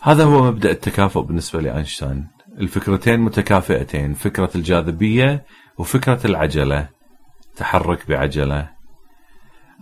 هذا 0.00 0.24
هو 0.24 0.42
مبدأ 0.42 0.70
التكافؤ 0.70 1.20
بالنسبة 1.20 1.60
لأينشتاين. 1.60 2.26
الفكرتين 2.58 3.20
متكافئتين. 3.20 4.14
فكرة 4.14 4.50
الجاذبية 4.54 5.44
وفكرة 5.78 6.20
العجلة 6.24 6.88
تحرك 7.56 8.08
بعجلة. 8.08 8.70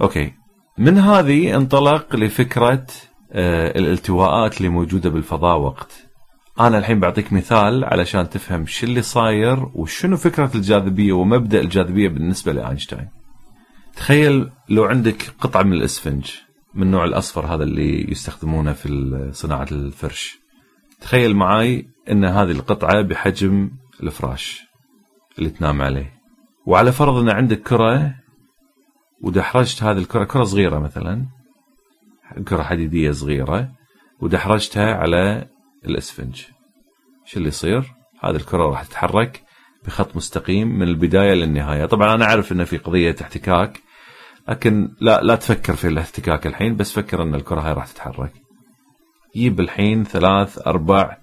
أوكي. 0.03 0.33
من 0.79 0.99
هذه 0.99 1.57
انطلق 1.57 2.17
لفكرة 2.17 2.87
آه، 3.33 3.79
الالتواءات 3.79 4.57
اللي 4.57 4.69
موجودة 4.69 5.11
بالفضاء 5.11 5.59
وقت. 5.59 6.07
أنا 6.61 6.79
الحين 6.79 7.01
بعطيك 7.01 7.33
مثال 7.33 7.85
علشان 7.85 8.31
تفهم 8.31 8.67
شو 8.67 8.87
اللي 8.87 9.03
صاير 9.03 9.69
وشنو 9.75 10.17
فكرة 10.17 10.51
الجاذبية 10.55 11.13
ومبدأ 11.13 11.61
الجاذبية 11.61 12.09
بالنسبة 12.09 12.53
لأينشتاين. 12.53 13.09
تخيل 13.97 14.51
لو 14.69 14.85
عندك 14.85 15.35
قطعة 15.41 15.63
من 15.63 15.73
الإسفنج 15.73 16.31
من 16.75 16.83
النوع 16.83 17.05
الأصفر 17.05 17.47
هذا 17.47 17.63
اللي 17.63 18.11
يستخدمونه 18.11 18.73
في 18.73 19.31
صناعة 19.33 19.67
الفرش. 19.73 20.39
تخيل 21.01 21.37
معاي 21.37 21.87
أن 22.11 22.25
هذه 22.25 22.51
القطعة 22.51 23.03
بحجم 23.03 23.71
الفراش. 24.03 24.70
اللي 25.39 25.51
تنام 25.51 25.83
عليه. 25.83 26.21
وعلى 26.67 26.93
فرض 26.93 27.17
أن 27.17 27.29
عندك 27.29 27.63
كرة 27.63 28.15
ودحرجت 29.23 29.83
هذه 29.83 29.99
الكرة 29.99 30.25
كرة 30.25 30.45
صغيرة 30.45 30.79
مثلا 30.79 31.27
كرة 32.49 32.63
حديدية 32.63 33.11
صغيرة 33.11 33.73
ودحرجتها 34.21 34.95
على 34.95 35.47
الأسفنج. 35.85 36.43
شو 37.25 37.37
اللي 37.37 37.49
يصير؟ 37.49 37.95
هذه 38.21 38.37
الكرة 38.37 38.67
راح 38.67 38.85
تتحرك 38.85 39.43
بخط 39.87 40.17
مستقيم 40.17 40.69
من 40.69 40.89
البداية 40.89 41.35
للنهاية. 41.35 41.87
طبعا 41.87 42.15
أنا 42.15 42.25
أعرف 42.25 42.53
أن 42.53 42.65
في 42.65 42.77
قضية 42.77 43.17
احتكاك 43.23 43.81
لكن 44.49 44.95
لا 45.01 45.21
لا 45.21 45.35
تفكر 45.35 45.77
في 45.77 45.89
الاحتكاك 45.89 46.47
الحين 46.47 46.77
بس 46.77 46.93
فكر 46.93 47.23
أن 47.23 47.35
الكرة 47.35 47.61
هاي 47.61 47.73
راح 47.73 47.87
تتحرك. 47.87 48.33
جيب 49.37 49.61
الحين 49.61 50.05
ثلاث 50.05 50.67
أربع 50.67 51.17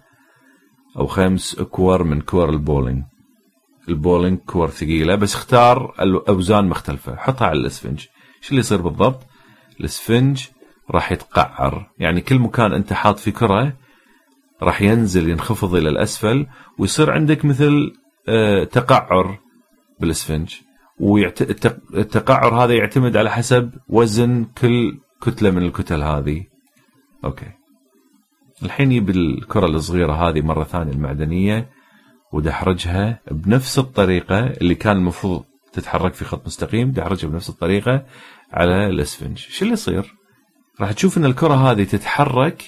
أو 0.97 1.07
خمس 1.07 1.55
كور 1.55 2.03
من 2.03 2.21
كور 2.21 2.49
البولينج. 2.49 3.03
البولينج 3.89 4.37
كور 4.39 4.69
ثقيلة 4.69 5.15
بس 5.15 5.35
اختار 5.35 5.93
الأوزان 6.01 6.65
مختلفة. 6.65 7.15
حطها 7.15 7.47
على 7.47 7.59
الاسفنج. 7.59 7.99
شو 8.41 8.49
اللي 8.49 8.59
يصير 8.59 8.81
بالضبط؟ 8.81 9.19
الاسفنج 9.79 10.45
راح 10.91 11.11
يتقعر. 11.11 11.91
يعني 11.99 12.21
كل 12.21 12.39
مكان 12.39 12.73
أنت 12.73 12.93
حاط 12.93 13.19
فيه 13.19 13.31
كرة 13.31 13.73
راح 14.63 14.81
ينزل 14.81 15.29
ينخفض 15.29 15.75
إلى 15.75 15.89
الأسفل 15.89 16.47
ويصير 16.77 17.11
عندك 17.11 17.45
مثل 17.45 17.93
آه، 18.29 18.63
تقعر 18.63 19.39
بالاسفنج. 19.99 20.55
والتقعر 20.99 22.63
هذا 22.63 22.73
يعتمد 22.73 23.17
على 23.17 23.31
حسب 23.31 23.71
وزن 23.89 24.45
كل 24.57 24.99
كتلة 25.21 25.51
من 25.51 25.63
الكتل 25.63 26.03
هذه. 26.03 26.43
okay. 27.25 27.51
الحين 28.63 28.91
جيب 28.91 29.11
الكرة 29.11 29.65
الصغيرة 29.65 30.13
هذه 30.13 30.41
مرة 30.41 30.63
ثانية 30.63 30.91
المعدنية. 30.91 31.69
ودحرجها 32.33 33.19
بنفس 33.31 33.79
الطريقة 33.79 34.39
اللي 34.39 34.75
كان 34.75 34.97
المفروض 34.97 35.43
تتحرك 35.73 36.13
في 36.13 36.25
خط 36.25 36.45
مستقيم 36.45 36.91
دحرجها 36.91 37.29
بنفس 37.29 37.49
الطريقة 37.49 38.05
على 38.53 38.87
الأسفنج. 38.87 39.37
شو 39.37 39.65
اللي 39.65 39.73
يصير؟ 39.73 40.13
راح 40.81 40.91
تشوف 40.91 41.17
إن 41.17 41.25
الكرة 41.25 41.71
هذه 41.71 41.83
تتحرك 41.83 42.65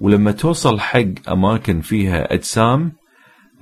ولما 0.00 0.32
توصل 0.32 0.80
حق 0.80 1.28
أماكن 1.28 1.80
فيها 1.80 2.34
أجسام 2.34 2.92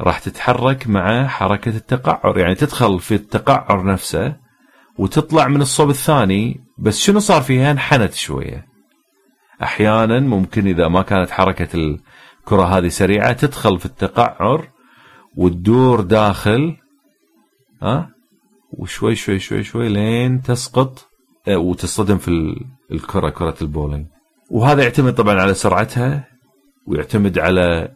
راح 0.01 0.19
تتحرك 0.19 0.87
مع 0.89 1.27
حركة 1.27 1.77
التقعر. 1.77 2.39
يعني 2.39 2.55
تدخل 2.55 3.01
في 3.01 3.15
التقعر 3.15 3.85
نفسه 3.87 4.37
وتطلع 4.99 5.49
من 5.49 5.63
الصوب 5.63 5.91
الثاني. 5.91 6.61
بس 6.79 6.99
شنو 6.99 7.19
صار 7.19 7.43
فيها؟ 7.43 7.71
انحنت 7.71 8.15
شوية. 8.15 8.67
أحيانا 9.63 10.21
ممكن 10.21 10.67
إذا 10.67 10.89
ما 10.89 11.03
كانت 11.03 11.31
حركة 11.31 11.69
الكرة 11.75 12.63
هذه 12.63 12.89
سريعة 12.89 13.33
تدخل 13.33 13.79
في 13.79 13.87
التقعر 13.87 14.69
وتدور 15.37 16.01
داخل 16.01 16.77
ها؟ 17.83 18.11
وشوي 18.73 19.15
شوي 19.15 19.39
شوي 19.39 19.63
شوي 19.63 19.89
لين 19.89 20.43
تسقط 20.43 21.07
آه، 21.49 21.57
وتصطدم 21.57 22.19
في 22.19 22.61
الكرة 22.93 23.31
كرة 23.31 23.55
البولينج. 23.63 24.07
وهذا 24.51 24.83
يعتمد 24.83 25.15
طبعا 25.15 25.41
على 25.41 25.55
سرعتها 25.55 26.29
ويعتمد 26.87 27.39
على 27.39 27.95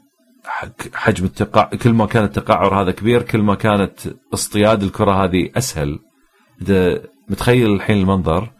حجم 0.95 1.25
التقع 1.25 1.65
كل 1.65 1.93
ما 1.93 2.07
كان 2.07 2.25
التقعر 2.25 2.83
هذا 2.83 2.91
كبير 2.91 3.23
كل 3.23 3.43
ما 3.43 3.55
كانت 3.55 4.01
اصطياد 4.35 4.83
الكرة 4.83 5.25
هذه 5.25 5.51
إذا 6.63 7.03
متخيل 7.29 7.73
الحين 7.73 7.97
المنظر 7.97 8.51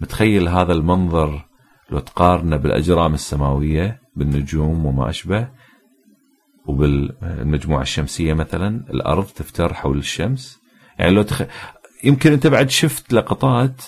متخيل 0.00 0.48
هذا 0.48 0.72
المنظر 0.72 1.46
لو 1.90 1.98
تقارنه 1.98 2.56
بالأجرام 2.56 3.14
السماوية 3.14 4.00
بالنجوم 4.16 4.86
وما 4.86 5.10
أشبه 5.10 5.48
وبالمجموعة 6.66 7.82
الشمسية 7.82 8.34
مثلا 8.34 8.84
الأرض 8.90 9.24
تفتر 9.24 9.74
حول 9.74 9.98
الشمس 9.98 10.60
يعني 10.98 11.12
لو 11.12 11.22
تخ... 11.22 11.42
يمكن 12.04 12.32
أنت 12.32 12.46
بعد 12.46 12.70
شفت 12.70 13.12
لقطات 13.12 13.82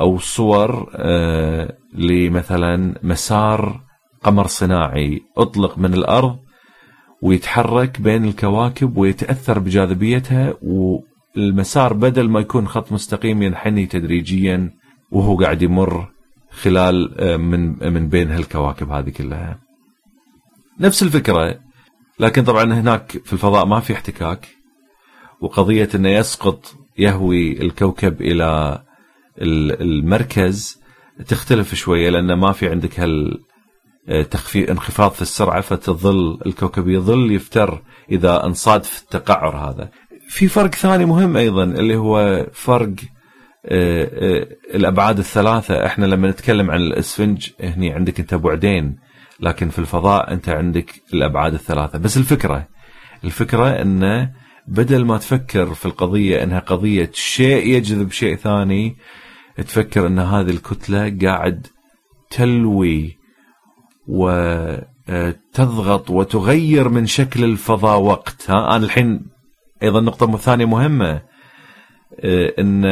أو 0.00 0.18
صور 0.18 0.90
آه 0.94 1.76
لمثلا 1.94 2.94
مسار 3.02 3.80
قمر 4.22 4.46
صناعي 4.46 5.22
أطلق 5.36 5.78
من 5.78 5.94
الأرض 5.94 6.38
ويتحرك 7.22 8.00
بين 8.00 8.24
الكواكب 8.24 8.96
ويتأثر 8.96 9.58
بجاذبيتها 9.58 10.54
والمسار 10.62 11.92
بدل 11.92 12.28
ما 12.28 12.40
يكون 12.40 12.68
خط 12.68 12.92
مستقيم 12.92 13.42
ينحني 13.42 13.86
تدريجيا 13.86 14.70
وهو 15.10 15.36
قاعد 15.36 15.62
يمر 15.62 16.08
خلال 16.50 17.20
آه، 17.20 17.36
من 17.36 17.92
من 17.92 18.08
بين 18.08 18.30
هالكواكب 18.30 18.90
هذه 18.90 19.10
كلها. 19.10 19.58
نفس 20.80 21.02
الفكرة 21.02 21.58
لكن 22.22 22.44
طبعا 22.44 22.64
هناك 22.64 23.10
في 23.24 23.32
الفضاء 23.32 23.66
ما 23.66 23.80
في 23.80 23.92
احتكاك 23.92 24.48
وقضية 25.40 25.88
إنه 25.94 26.08
يسقط 26.08 26.74
يهوي 26.98 27.62
الكوكب 27.62 28.22
إلى 28.22 28.82
المركز 29.38 30.80
تختلف 31.28 31.74
شوية 31.74 32.10
لأن 32.10 32.32
ما 32.32 32.52
في 32.52 32.68
عندك 32.68 33.00
هال 33.00 33.40
آه، 34.08 34.22
تخفي 34.22 34.70
انخفاض 34.70 35.10
في 35.10 35.22
السرعة 35.22 35.60
فتظل 35.60 36.38
الكوكب 36.46 36.88
يظل 36.88 37.32
يفتر 37.32 37.82
إذا 38.10 38.46
انصاد 38.46 38.84
في 38.84 39.02
التقعر 39.02 39.56
هذا. 39.56 39.90
في 40.28 40.48
فرق 40.48 40.74
ثاني 40.74 41.04
مهم 41.04 41.36
أيضا 41.36 41.64
اللي 41.64 41.96
هو 41.96 42.46
فرق 42.52 42.94
آه، 43.66 44.04
آه، 44.04 44.46
الأبعاد 44.74 45.18
الثلاثة 45.18 45.86
إحنا 45.86 46.06
لما 46.06 46.30
نتكلم 46.30 46.70
عن 46.70 46.80
الأسفنج 46.80 47.50
هني 47.60 47.92
عندك 47.92 48.20
أنت 48.20 48.34
بعدين 48.34 48.98
لكن 49.42 49.68
في 49.68 49.78
الفضاء 49.78 50.32
أنت 50.32 50.48
عندك 50.48 51.02
الأبعاد 51.14 51.54
الثلاثة. 51.54 51.98
بس 51.98 52.16
الفكرة 52.16 52.68
الفكرة 53.24 53.68
إنه 53.68 54.32
بدل 54.68 55.04
ما 55.04 55.18
تفكر 55.18 55.74
في 55.74 55.86
القضية 55.86 56.42
إنها 56.42 56.58
قضية 56.58 57.10
شيء 57.14 57.66
يجذب 57.66 58.10
شيء 58.10 58.36
ثاني 58.36 58.96
تفكر 59.56 60.06
إن 60.06 60.18
هذه 60.18 60.50
الكتلة 60.50 61.18
قاعد 61.22 61.66
تلوي 62.30 63.18
وتضغط 64.08 66.10
وتغير 66.10 66.88
من 66.88 67.06
شكل 67.06 67.44
الفضاء 67.44 68.00
وقت. 68.00 68.50
ها 68.50 68.76
أنا 68.76 68.84
الحين 68.84 69.26
أيضا 69.82 70.00
نقطه 70.00 70.36
ثانية 70.36 70.64
مهمة 70.64 71.22
إن 72.58 72.84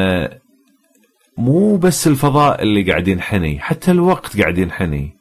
مو 1.38 1.76
بس 1.76 2.06
الفضاء 2.06 2.62
اللي 2.62 2.82
قاعد 2.82 3.08
ينحني 3.08 3.58
حتى 3.58 3.90
الوقت 3.90 4.40
قاعد 4.40 4.58
ينحني. 4.58 5.19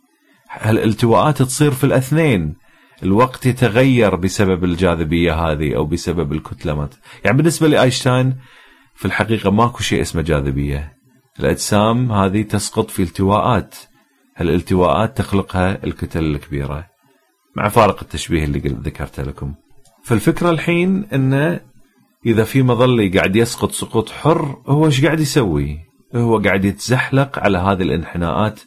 هالالتواءات 0.49 1.41
تصير 1.41 1.71
في 1.71 1.83
الاثنين. 1.83 2.55
الوقت 3.03 3.45
يتغير 3.45 4.15
بسبب 4.15 4.63
الجاذبية 4.63 5.33
هذه 5.33 5.75
أو 5.75 5.85
بسبب 5.85 6.33
الكتلة 6.33 6.75
مات. 6.75 6.95
يعني 7.25 7.37
بالنسبة 7.37 7.67
لأينشتاين 7.67 8.35
في 8.95 9.05
الحقيقة 9.05 9.51
ماكو 9.51 9.79
شيء 9.79 10.01
اسمه 10.01 10.21
جاذبية. 10.21 10.93
الأجسام 11.39 12.11
هذه 12.11 12.41
تسقط 12.41 12.89
في 12.89 13.03
التواءات. 13.03 13.75
هالالتواءات 14.37 15.17
تخلقها 15.17 15.83
الكتل 15.83 16.23
الكبيرة. 16.23 16.85
مع 17.55 17.69
فارق 17.69 17.99
التشبيه 18.01 18.43
اللي 18.43 18.59
ذكرته 18.59 19.23
لكم. 19.23 19.53
فالفكرة 20.03 20.49
الحين 20.49 21.05
أنه 21.13 21.59
إذا 22.25 22.43
في 22.43 22.63
مظلي 22.63 23.09
قاعد 23.09 23.35
يسقط 23.35 23.71
سقوط 23.71 24.09
حر 24.09 24.61
هو 24.67 24.85
إيش 24.85 25.05
قاعد 25.05 25.19
يسوي؟ 25.19 25.79
هو 26.15 26.39
قاعد 26.39 26.65
يتزحلق 26.65 27.39
على 27.39 27.57
هذه 27.57 27.81
الانحناءات 27.81 28.59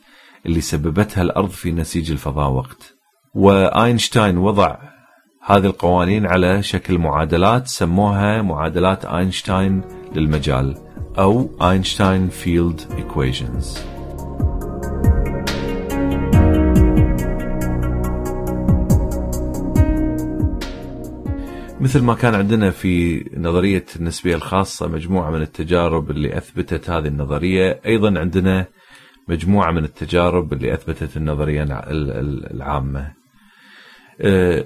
اللي 0.46 0.60
سببتها 0.60 1.22
الأرض 1.22 1.50
في 1.50 1.72
نسيج 1.72 2.10
الفضاء 2.10 2.50
وقت. 2.50 2.94
وأينشتاين 3.34 4.38
وضع 4.38 4.76
هذه 5.44 5.66
القوانين 5.66 6.26
على 6.26 6.62
شكل 6.62 6.98
معادلات 6.98 7.68
سموها 7.68 8.42
معادلات 8.42 9.04
أينشتاين 9.04 9.82
للمجال 10.14 10.76
أو 11.18 11.50
Einstein 11.62 12.28
field 12.28 12.80
equations 12.96 13.78
مثل 21.80 22.02
ما 22.02 22.14
كان 22.14 22.34
عندنا 22.34 22.70
في 22.70 23.24
نظرية 23.36 23.84
النسبية 23.96 24.34
الخاصة 24.34 24.88
مجموعة 24.88 25.30
من 25.30 25.42
التجارب 25.42 26.10
اللي 26.10 26.38
أثبتت 26.38 26.90
هذه 26.90 27.06
النظرية. 27.06 27.80
أيضا 27.86 28.20
عندنا 28.20 28.66
مجموعة 29.28 29.70
من 29.72 29.84
التجارب 29.84 30.52
اللي 30.52 30.74
أثبتت 30.74 31.16
النظرية 31.16 31.62
العامة. 32.50 33.12
أه، 34.20 34.64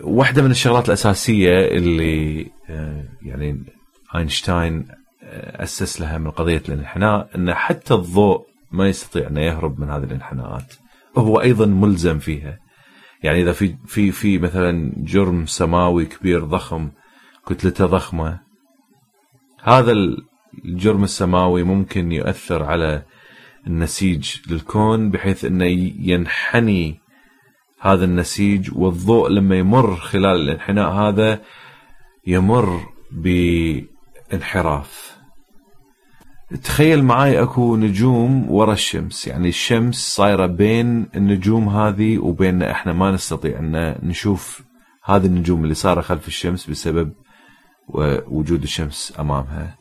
واحدة 0.00 0.42
من 0.42 0.50
الشغلات 0.50 0.88
الأساسية 0.88 1.68
اللي 1.68 2.46
أه، 2.70 3.04
يعني 3.22 3.64
أينشتاين 4.14 4.88
أه، 5.22 5.62
أسس 5.62 6.00
لها 6.00 6.18
من 6.18 6.30
قضية 6.30 6.62
الانحناء 6.68 7.28
أن 7.36 7.54
حتى 7.54 7.94
الضوء 7.94 8.46
ما 8.70 8.88
يستطيع 8.88 9.26
أن 9.26 9.36
يهرب 9.36 9.80
من 9.80 9.90
هذه 9.90 10.04
الانحناءات. 10.04 10.74
هو 11.16 11.40
أيضا 11.40 11.66
ملزم 11.66 12.18
فيها. 12.18 12.58
يعني 13.22 13.42
إذا 13.42 13.52
في 13.52 13.76
في 13.86 14.12
في 14.12 14.38
مثلا 14.38 14.92
جرم 14.96 15.46
سماوي 15.46 16.04
كبير 16.04 16.44
ضخم 16.44 16.90
كتلته 17.48 17.86
ضخمة 17.86 18.40
هذا 19.62 19.92
الجرم 20.64 21.04
السماوي 21.04 21.62
ممكن 21.62 22.12
يؤثر 22.12 22.62
على 22.62 23.02
النسيج 23.66 24.36
للكون 24.50 25.10
بحيث 25.10 25.44
إنه 25.44 25.64
ينحني 25.98 27.00
هذا 27.80 28.04
النسيج 28.04 28.70
والضوء 28.72 29.28
لما 29.28 29.58
يمر 29.58 29.96
خلال 29.96 30.40
الانحناء 30.40 30.92
هذا 30.92 31.40
يمر 32.26 32.80
بانحراف. 33.12 35.16
تخيل 36.64 37.04
معاي 37.04 37.42
أكو 37.42 37.76
نجوم 37.76 38.50
ورا 38.50 38.72
الشمس 38.72 39.26
يعني 39.26 39.48
الشمس 39.48 39.94
صايرة 39.94 40.46
بين 40.46 41.08
النجوم 41.16 41.68
هذه 41.68 42.18
وبيننا 42.18 42.70
إحنا 42.70 42.92
ما 42.92 43.10
نستطيع 43.10 43.58
أن 43.58 43.98
نشوف 44.02 44.62
هذه 45.04 45.26
النجوم 45.26 45.64
اللي 45.64 45.74
صايرة 45.74 46.00
خلف 46.00 46.28
الشمس 46.28 46.70
بسبب 46.70 47.12
وجود 48.28 48.62
الشمس 48.62 49.12
أمامها. 49.18 49.76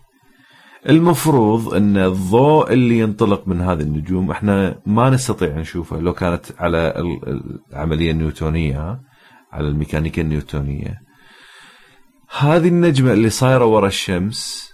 المفروض 0.90 1.74
إن 1.74 1.98
الضوء 1.98 2.74
اللي 2.74 3.00
ينطلق 3.00 3.48
من 3.48 3.62
هذه 3.62 3.82
النجوم 3.82 4.32
إحنا 4.32 4.82
ما 4.86 5.10
نستطيع 5.10 5.58
نشوفه 5.58 6.00
لو 6.00 6.14
كانت 6.14 6.46
على 6.60 6.94
العملية 7.74 8.12
النيوتونية 8.12 9.00
على 9.52 9.68
الميكانيكا 9.68 10.22
النيوتونية. 10.22 11.02
هذه 12.40 12.68
النجمة 12.68 13.14
اللي 13.14 13.30
صايرة 13.30 13.66
ورا 13.66 13.88
الشمس 13.88 14.72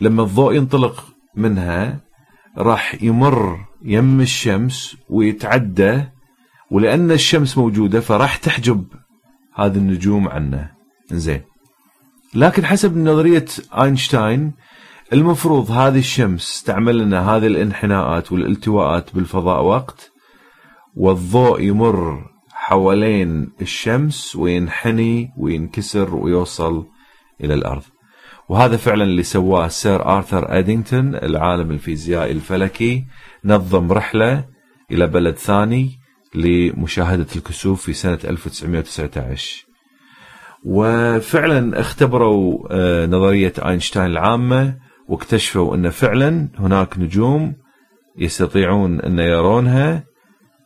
لما 0.00 0.22
الضوء 0.22 0.54
ينطلق 0.54 1.04
منها 1.36 2.00
راح 2.58 3.02
يمر 3.02 3.58
يم 3.84 4.20
الشمس 4.20 4.96
ويتعدى 5.08 6.04
ولأن 6.70 7.10
الشمس 7.10 7.58
موجودة 7.58 8.00
فراح 8.00 8.36
تحجب 8.36 8.84
هذه 9.54 9.76
النجوم 9.76 10.28
عنا 10.28 10.70
زين 11.12 11.40
لكن 12.34 12.66
حسب 12.66 12.96
نظرية 12.96 13.44
أينشتاين 13.72 14.52
المفروض 15.12 15.70
هذه 15.70 15.98
الشمس 15.98 16.62
تعمل 16.62 16.98
لنا 16.98 17.36
هذه 17.36 17.46
الانحناءات 17.46 18.32
والالتواءات 18.32 19.14
بالفضاء 19.14 19.62
وقت 19.62 20.12
والضوء 20.96 21.60
يمر 21.60 22.30
حوالين 22.52 23.52
الشمس 23.60 24.36
وينحني 24.36 25.30
وينكسر 25.38 26.14
ويوصل 26.14 26.86
إلى 27.40 27.54
الأرض. 27.54 27.82
وهذا 28.48 28.76
فعلا 28.76 29.04
اللي 29.04 29.22
سواه 29.22 29.68
سير 29.68 30.06
آرثر 30.06 30.58
أدينغتون 30.58 31.14
العالم 31.14 31.70
الفيزيائي 31.70 32.32
الفلكي 32.32 33.04
نظم 33.44 33.92
رحلة 33.92 34.44
إلى 34.90 35.06
بلد 35.06 35.36
ثاني 35.36 35.90
لمشاهدة 36.34 37.26
الكسوف 37.36 37.82
في 37.82 37.92
سنة 37.92 38.18
1919 38.24 39.66
وفعلا 40.64 41.80
اختبروا 41.80 42.66
آه، 42.70 43.06
نظرية 43.06 43.52
أينشتاين 43.66 44.06
العامة 44.06 44.89
واكتشفوا 45.10 45.74
أن 45.74 45.90
فعلا 45.90 46.48
هناك 46.58 46.98
نجوم 46.98 47.54
يستطيعون 48.18 49.00
أن 49.00 49.18
يرونها. 49.18 50.04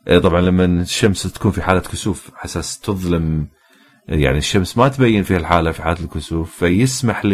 إيه، 0.07 0.19
طبعا 0.19 0.41
لما 0.41 0.65
الشمس 0.65 1.23
تكون 1.33 1.51
في 1.51 1.61
حالة 1.61 1.79
كسوف 1.79 2.31
حساس 2.35 2.79
تظلم 2.79 3.47
يعني 4.07 4.37
الشمس 4.37 4.77
ما 4.77 4.87
تبين 4.87 5.23
في 5.23 5.37
الحالة 5.37 5.71
في 5.71 5.81
حالة 5.81 5.99
الكسوف 5.99 6.55
فيسمح 6.55 7.25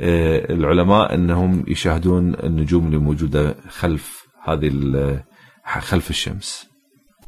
للعلماء 0.00 1.14
أنهم 1.14 1.64
يشاهدون 1.68 2.34
النجوم 2.34 2.86
اللي 2.86 2.98
موجودة 2.98 3.56
خلف 3.68 4.26
هذه 4.44 4.70
خلف 5.66 6.10
الشمس. 6.10 6.66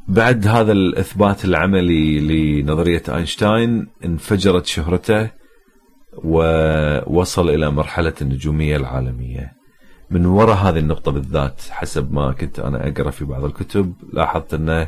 بعد 0.07 0.47
هذا 0.47 0.71
الإثبات 0.71 1.45
العملي 1.45 2.19
لنظرية 2.19 3.03
أينشتاين 3.09 3.87
انفجرت 4.05 4.65
شهرته. 4.65 5.38
ووصل 6.23 7.49
إلى 7.49 7.71
مرحلة 7.71 8.13
النجومية 8.21 8.77
العالمية. 8.77 9.59
من 10.11 10.25
وراء 10.25 10.55
هذه 10.55 10.79
النقطة 10.79 11.11
بالذات 11.11 11.61
حسب 11.69 12.13
ما 12.13 12.31
كنت 12.31 12.59
أنا 12.59 12.87
أقرأ 12.87 13.09
في 13.09 13.25
بعض 13.25 13.43
الكتب 13.43 13.93
لاحظت 14.13 14.53
أنه 14.53 14.87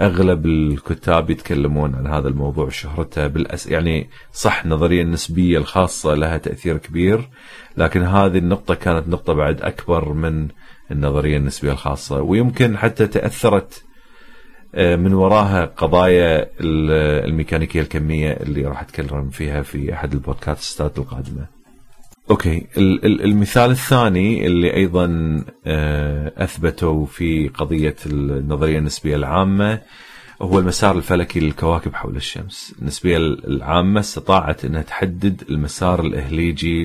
أغلب 0.00 0.46
الكتاب 0.46 1.30
يتكلمون 1.30 1.94
عن 1.94 2.06
هذا 2.06 2.28
الموضوع 2.28 2.68
شهرته 2.68 3.26
بالأس 3.26 3.66
يعني 3.66 4.10
صح 4.32 4.62
النظرية 4.64 5.02
النسبية 5.02 5.58
الخاصة 5.58 6.14
لها 6.14 6.36
تأثير 6.36 6.76
كبير 6.76 7.28
لكن 7.76 8.02
هذه 8.02 8.38
النقطة 8.38 8.74
كانت 8.74 9.08
نقطة 9.08 9.32
بعد 9.32 9.62
أكبر 9.62 10.12
من 10.12 10.48
النظرية 10.90 11.36
النسبية 11.36 11.72
الخاصة. 11.72 12.22
ويمكن 12.22 12.76
حتى 12.76 13.06
تأثرت 13.06 13.84
من 14.74 15.14
وراها 15.14 15.64
قضايا 15.64 16.50
الميكانيكية 16.60 17.80
الكمية 17.80 18.32
اللي 18.32 18.62
راح 18.62 18.82
أتكلم 18.82 19.30
فيها 19.30 19.62
في 19.62 19.94
أحد 19.94 20.12
البودكاستات 20.12 20.98
القادمة. 20.98 21.46
أوكي 22.30 22.66
المثال 22.76 23.70
الثاني 23.70 24.46
اللي 24.46 24.74
أيضا 24.74 25.06
آه، 25.66 26.32
اثبتوا 26.44 27.06
في 27.06 27.48
قضية 27.48 27.96
النظرية 28.06 28.78
النسبية 28.78 29.16
العامة 29.16 29.80
هو 30.42 30.58
المسار 30.58 30.96
الفلكي 30.96 31.40
للكواكب 31.40 31.94
حول 31.94 32.16
الشمس. 32.16 32.74
النسبية 32.80 33.16
العامة 33.16 34.00
استطاعت 34.00 34.64
إنها 34.64 34.82
تحدد 34.82 35.42
المسار 35.50 36.00
الأهليجي 36.00 36.84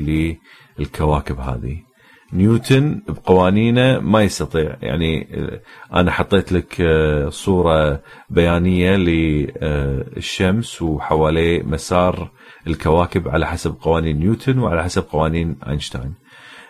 للكواكب 0.79 1.39
هذه. 1.39 1.92
نيوتن 2.33 3.01
بقوانينه 3.07 3.99
ما 3.99 4.21
يستطيع. 4.21 4.75
يعني 4.81 5.27
آه، 5.33 5.59
أنا 5.99 6.11
حطيت 6.11 6.51
لك 6.51 6.81
آه، 6.81 7.29
صورة 7.29 8.01
بيانية 8.29 8.95
للشمس 8.95 10.81
وحواليه 10.81 11.63
مسار 11.63 12.31
الكواكب 12.67 13.27
على 13.27 13.47
حسب 13.47 13.75
قوانين 13.81 14.19
نيوتن 14.19 14.59
وعلى 14.59 14.83
حسب 14.83 15.03
قوانين 15.11 15.55
أينشتاين. 15.67 16.13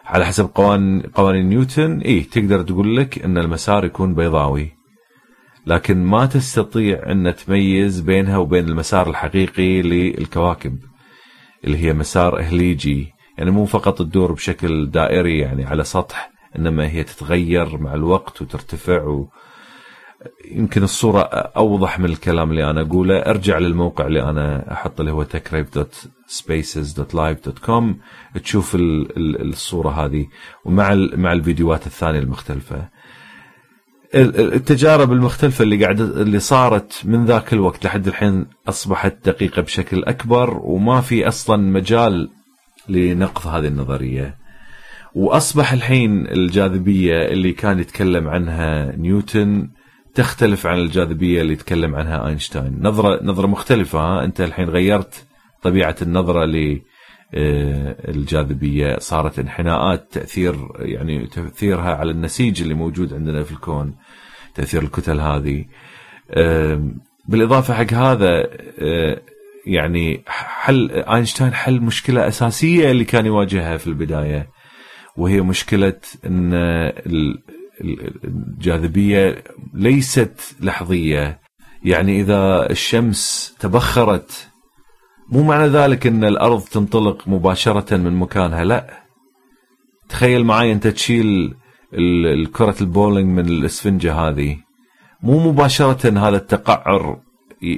على 0.06 0.26
حسب 0.26 0.50
قوانين 0.56 1.02
قوانين 1.02 1.50
نيوتن 1.50 2.00
اي 2.00 2.20
تقدر 2.22 2.62
تقول 2.62 2.98
لك 2.98 3.26
إن 3.26 3.38
المسار 3.38 3.86
يكون 3.86 4.16
بيضاوي. 4.16 4.72
لكن 5.68 6.04
ما 6.04 6.26
تستطيع 6.26 7.12
إن 7.12 7.36
تميز 7.36 8.00
بينها 8.00 8.38
وبين 8.38 8.70
المسار 8.70 9.10
الحقيقي 9.10 9.82
للكواكب 9.82 10.80
اللي 11.64 11.78
هي 11.78 11.94
مسار 11.94 12.40
إهليجي. 12.40 13.14
يعني 13.38 13.52
مو 13.52 13.66
فقط 13.66 14.00
تدور 14.00 14.32
بشكل 14.32 14.90
دائري 14.90 15.40
يعني 15.40 15.66
على 15.66 15.84
سطح 15.84 16.32
إنما 16.56 16.88
هي 16.88 17.04
تتغير 17.04 17.78
مع 17.78 17.94
الوقت 17.94 18.42
وترتفع 18.42 19.04
و... 19.04 19.30
يمكن 20.52 20.84
الصورة 20.84 21.20
أوضح 21.58 22.00
من 22.00 22.06
الكلام 22.06 22.52
اللي 22.52 22.70
أنا 22.70 22.82
أقوله. 22.82 23.20
أرجع 23.20 23.58
للموقع 23.58 24.06
اللي 24.06 24.24
أنا 24.24 24.74
أحط 24.74 25.00
اللي 25.00 25.12
هو 25.12 25.26
techrave.spaces.live.com 25.26 27.84
تشوف 28.44 28.78
الصورة 28.80 29.90
هذه 29.90 30.28
ومع 30.66 30.96
مع 30.96 31.34
الفيديوهات 31.34 31.88
الثانية 31.88 32.20
المختلفة. 32.20 32.88
التجارب 34.16 35.12
المختلفة 35.12 35.64
اللي 35.64 35.84
قاعدة 35.84 36.22
اللي 36.22 36.40
صارت 36.40 37.02
من 37.06 37.26
ذاك 37.26 37.54
الوقت 37.54 37.86
لحد 37.86 38.08
الحين 38.08 38.46
أصبحت 38.68 39.16
دقيقة 39.26 39.62
بشكل 39.62 40.04
أكبر 40.04 40.60
وما 40.64 41.02
في 41.02 41.28
أصلا 41.28 41.58
مجال 41.58 42.30
لنقض 42.90 43.48
هذه 43.48 43.68
النظرية. 43.68 44.38
وأصبح 45.16 45.74
الحين 45.74 46.28
الجاذبية 46.28 47.26
اللي 47.26 47.52
كان 47.52 47.80
يتكلم 47.80 48.28
عنها 48.28 48.96
نيوتن 48.96 49.70
تختلف 50.16 50.68
عن 50.68 50.80
الجاذبية 50.80 51.42
اللي 51.42 51.54
يتكلم 51.54 51.96
عنها 51.96 52.28
أينشتاين. 52.28 52.80
نظرة 52.82 53.24
نظرة 53.24 53.48
مختلفة. 53.48 54.00
ها؟ 54.00 54.24
أنت 54.24 54.42
الحين 54.42 54.70
غيرت 54.70 55.26
طبيعة 55.62 55.96
النظرة 56.02 56.46
للجاذبية 57.34 58.98
صارت 59.00 59.40
انحناءات 59.40 60.08
تأثير 60.12 60.56
يعني 60.80 61.28
تأثيرها 61.28 61.96
على 61.96 62.12
النسيج 62.12 62.62
اللي 62.62 62.74
موجود 62.74 63.14
عندنا 63.14 63.44
في 63.44 63.52
الكون 63.52 63.96
تأثير 64.56 64.82
الكتل 64.82 65.20
هذه. 65.20 65.66
بالإضافة 67.28 67.74
حق 67.74 67.94
هذا 67.94 68.50
يعني 69.68 70.24
حل 70.28 70.92
آينشتاين 70.92 71.54
حل 71.54 71.82
مشكلة 71.82 72.28
أساسية 72.28 72.92
اللي 72.92 73.04
كان 73.04 73.26
يواجهها 73.26 73.78
في 73.78 73.88
البداية 73.88 74.50
وهي 75.18 75.42
مشكلة 75.42 76.00
إن 76.26 76.54
الجاذبية 78.26 79.44
ليست 79.74 80.56
لحظية. 80.62 81.40
يعني 81.84 82.22
إذا 82.22 82.70
الشمس 82.70 83.54
تبخرت 83.60 84.50
مو 85.30 85.44
معنى 85.44 85.68
ذلك 85.68 86.08
إن 86.08 86.24
الأرض 86.24 86.62
تنطلق 86.62 87.28
مباشرة 87.28 87.98
من 87.98 88.16
مكانها 88.16 88.64
لا. 88.64 89.04
تخيل 90.10 90.46
معي 90.46 90.72
أنت 90.72 90.88
تشيل 90.88 91.54
الكره 91.94 92.76
البولينج 92.82 93.30
من 93.30 93.46
الإسفنجة 93.46 94.14
هذه. 94.14 94.58
مو 95.24 95.52
مباشرة 95.52 96.20
هذا 96.20 96.38
التقعر 96.38 97.20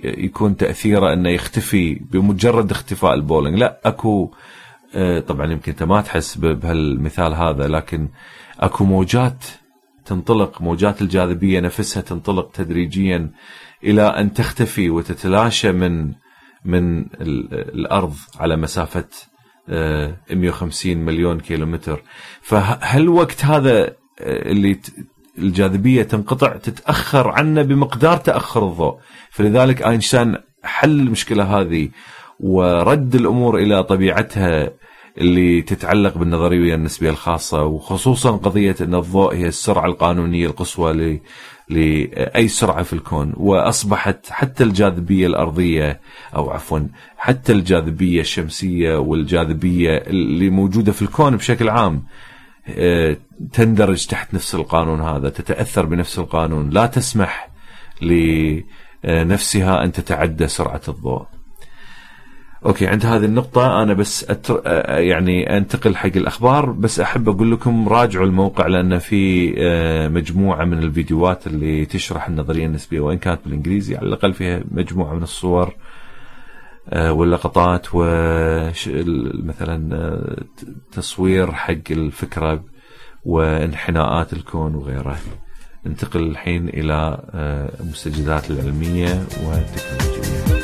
يكون 0.03 0.57
تأثيره 0.57 1.13
أنه 1.13 1.29
يختفي 1.29 1.93
بمجرد 1.95 2.71
اختفاء 2.71 3.13
البولينج. 3.13 3.59
لا 3.59 3.81
أكو 3.85 4.31
آه، 4.95 5.19
طبعا 5.19 5.51
يمكن 5.51 5.71
أنت 5.71 5.83
ما 5.83 6.01
تحس 6.01 6.37
بهالمثال 6.37 7.33
هذا 7.33 7.67
لكن 7.67 8.09
أكو 8.59 8.85
موجات 8.85 9.45
تنطلق 10.05 10.61
موجات 10.61 11.01
الجاذبية 11.01 11.59
نفسها 11.59 12.01
تنطلق 12.01 12.51
تدريجيا 12.51 13.31
إلى 13.83 14.01
أن 14.01 14.33
تختفي 14.33 14.89
وتتلاشى 14.89 15.71
من 15.71 16.13
من 16.65 17.05
الأرض 17.53 18.15
على 18.39 18.55
مسافة 18.55 19.07
150 19.67 20.91
آه، 20.91 20.95
مليون 20.95 21.39
كيلومتر. 21.39 22.03
فهالوقت 22.41 23.45
هذا 23.45 23.83
آه، 24.19 24.51
اللي 24.51 24.79
الجاذبية 25.37 26.03
تنقطع 26.03 26.55
تتأخر 26.55 27.27
عنا 27.27 27.61
بمقدار 27.61 28.17
تأخر 28.17 28.67
الضوء. 28.67 28.97
فلذلك 29.31 29.81
آينشتاين 29.81 30.35
حل 30.63 30.99
المشكلة 30.99 31.43
هذه 31.43 31.89
ورد 32.39 33.15
الأمور 33.15 33.57
إلى 33.57 33.83
طبيعتها 33.83 34.71
اللي 35.17 35.61
تتعلق 35.61 36.17
بالنظرية 36.17 36.75
النسبية 36.75 37.09
الخاصة 37.09 37.63
وخصوصا 37.63 38.31
قضية 38.31 38.75
إن 38.81 38.95
الضوء 38.95 39.35
هي 39.35 39.47
السرعة 39.47 39.85
القانونية 39.85 40.47
القصوى 40.47 41.19
لأي 41.69 42.47
سرعة 42.47 42.83
في 42.83 42.93
الكون. 42.93 43.33
وأصبحت 43.37 44.29
حتى 44.29 44.63
الجاذبية 44.63 45.27
الأرضية 45.27 45.99
أو 46.35 46.49
عفوا 46.49 46.79
حتى 47.17 47.51
الجاذبية 47.51 48.21
الشمسية 48.21 48.97
والجاذبية 48.97 49.97
اللي 49.97 50.49
موجودة 50.49 50.91
في 50.91 51.01
الكون 51.01 51.35
بشكل 51.35 51.69
عام 51.69 52.03
تندرج 53.54 54.06
تحت 54.08 54.34
نفس 54.34 54.56
القانون 54.56 55.01
هذا 55.01 55.30
تتأثر 55.30 55.86
بنفس 55.86 56.19
القانون. 56.19 56.69
لا 56.69 56.86
تسمح 56.86 57.49
لنفسها 58.01 59.84
أن 59.84 59.91
تتعدى 59.91 60.47
سرعة 60.47 60.82
الضوء. 60.88 61.25
أوكي 62.65 62.88
عند 62.88 63.06
هذه 63.06 63.25
النقطة 63.25 63.84
أنا 63.84 63.93
بس 63.93 64.30
أتر... 64.30 64.62
آه، 64.65 64.99
يعني 64.99 65.58
أنتقل 65.58 65.95
حق 65.95 66.12
الأخبار 66.15 66.71
بس 66.71 66.99
أحب 66.99 67.30
أقول 67.30 67.51
لكم 67.51 67.89
راجعوا 67.89 68.25
الموقع 68.25 68.67
لأن 68.67 68.99
في 68.99 69.54
آه، 69.58 70.08
مجموعة 70.08 70.65
من 70.65 70.80
الفيديوهات 70.80 71.47
اللي 71.47 71.86
تشرح 71.86 72.28
النظرية 72.28 72.65
النسبية 72.65 72.99
وإن 72.99 73.17
كانت 73.17 73.39
بالإنجليزي 73.45 73.95
على 73.95 74.08
الأقل 74.08 74.34
فيها 74.34 74.63
مجموعة 74.71 75.13
من 75.13 75.23
الصور 75.23 75.67
آه، 75.67 75.73
واللقطات 76.93 77.87
ومثلا 77.93 79.95
آه، 79.95 80.37
تصوير 80.91 81.51
حق 81.51 81.91
الفكرة 81.91 82.63
وانحناءات 83.25 84.33
الكون 84.33 84.75
وغيره. 84.75 85.17
ننتقل 85.85 86.23
الحين 86.23 86.69
إلى 86.69 87.19
المستجدات 87.79 88.51
آه، 88.51 88.53
العلمية 88.53 89.23
والتكنولوجية. 89.43 90.54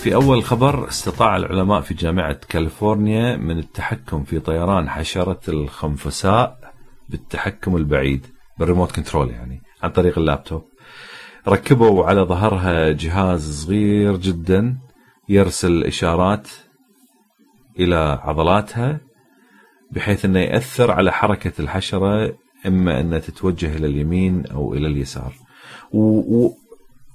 في 0.00 0.14
أول 0.14 0.44
خبر 0.44 0.88
استطاع 0.88 1.36
العلماء 1.36 1.80
في 1.80 1.94
جامعة 1.94 2.40
كاليفورنيا 2.48 3.36
من 3.36 3.58
التحكم 3.58 4.24
في 4.24 4.40
طيران 4.40 4.88
حشرة 4.88 5.40
الخنفساء 5.48 6.72
بالتحكم 7.08 7.76
البعيد 7.76 8.26
بال 8.58 8.66
remote 8.66 8.92
control 8.92 9.30
يعني 9.30 9.62
عن 9.82 9.90
طريق 9.90 10.18
اللابتوب. 10.18 10.62
ركبوا 11.48 12.04
على 12.04 12.20
ظهرها 12.20 12.92
جهاز 12.92 13.64
صغير 13.64 14.16
جدا 14.16 14.78
يرسل 15.28 15.84
إشارات 15.84 16.48
إلى 17.78 18.20
عضلاتها 18.22 19.00
بحيث 19.90 20.24
أنه 20.24 20.40
يأثر 20.40 20.90
على 20.90 21.12
حركة 21.12 21.52
الحشرة 21.60 22.34
إما 22.66 23.00
أنها 23.00 23.18
تتوجه 23.18 23.76
إلى 23.76 23.86
اليمين 23.86 24.46
أو 24.46 24.74
إلى 24.74 24.86
اليسار. 24.86 25.32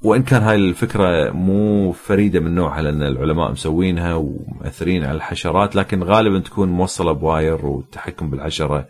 وإن 0.06 0.24
كان 0.24 0.42
هاي 0.42 0.56
الفكرة 0.56 1.32
مو 1.32 1.92
فريدة 1.92 2.40
من 2.40 2.56
نوعها 2.56 2.82
لأن 2.82 3.04
العلماء 3.04 3.52
مسوينها 3.52 4.14
ومؤثرين 4.14 5.04
على 5.04 5.16
الحشرات 5.16 5.76
لكن 5.76 6.04
غالبا 6.04 6.40
تكون 6.40 6.70
موصلة 6.70 7.12
ب 7.12 7.23
wire 7.23 7.66
والتحكم 7.66 8.30
بالحشرة 8.30 8.88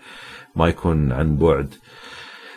ما 0.56 0.67
يكون 0.67 1.12
عن 1.12 1.38
بعد. 1.38 1.73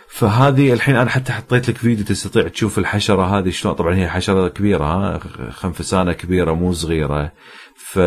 فهذه 0.08 0.72
الحين 0.72 0.96
أنا 0.96 1.10
حتى 1.10 1.32
حطيت 1.32 1.68
لك 1.68 1.76
فيديو 1.76 2.04
تستطيع 2.04 2.48
تشوف 2.48 2.78
الحشرة 2.78 3.38
هذه 3.38 3.50
شلون. 3.50 3.74
طبعا 3.74 3.94
هي 3.94 4.08
حشرة 4.08 4.48
كبيرة 4.48 4.84
ها 4.84 5.18
خنفسانة 5.50 6.12
كبيرة 6.12 6.52
مو 6.52 6.72
صغيرة. 6.72 7.32
فشوف 7.76 8.06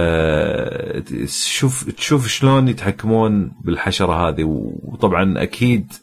تشوف 1.89 2.27
شلون 2.27 2.67
يتحكمون 2.67 3.51
بالحشرة 3.65 4.29
هذه. 4.29 4.43
وطبعا 4.83 5.43
أكيد 5.43 5.93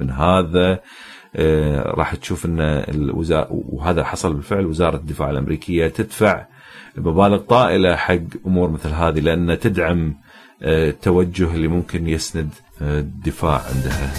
من 0.00 0.10
هذا 0.10 0.80
راح 1.86 2.14
تشوف 2.14 2.46
إن 2.46 2.60
الوزارة 2.60 3.48
وهذا 3.50 4.04
حصل 4.04 4.34
بالفعل 4.34 4.66
وزارة 4.66 4.96
الدفاع 4.96 5.30
الأمريكية 5.30 5.88
تدفع 5.88 6.46
مبالغ 6.96 7.36
طائلة 7.36 7.96
حق 7.96 8.18
أمور 8.46 8.70
مثل 8.70 8.88
هذه 8.88 9.20
لأن 9.20 9.58
تدعم 9.58 10.14
آه، 10.62 10.88
التوجه 10.88 11.54
اللي 11.54 11.68
ممكن 11.68 12.08
يسند 12.08 12.48
آه، 12.82 12.98
الدفاع 13.00 13.62
عندها. 13.74 14.12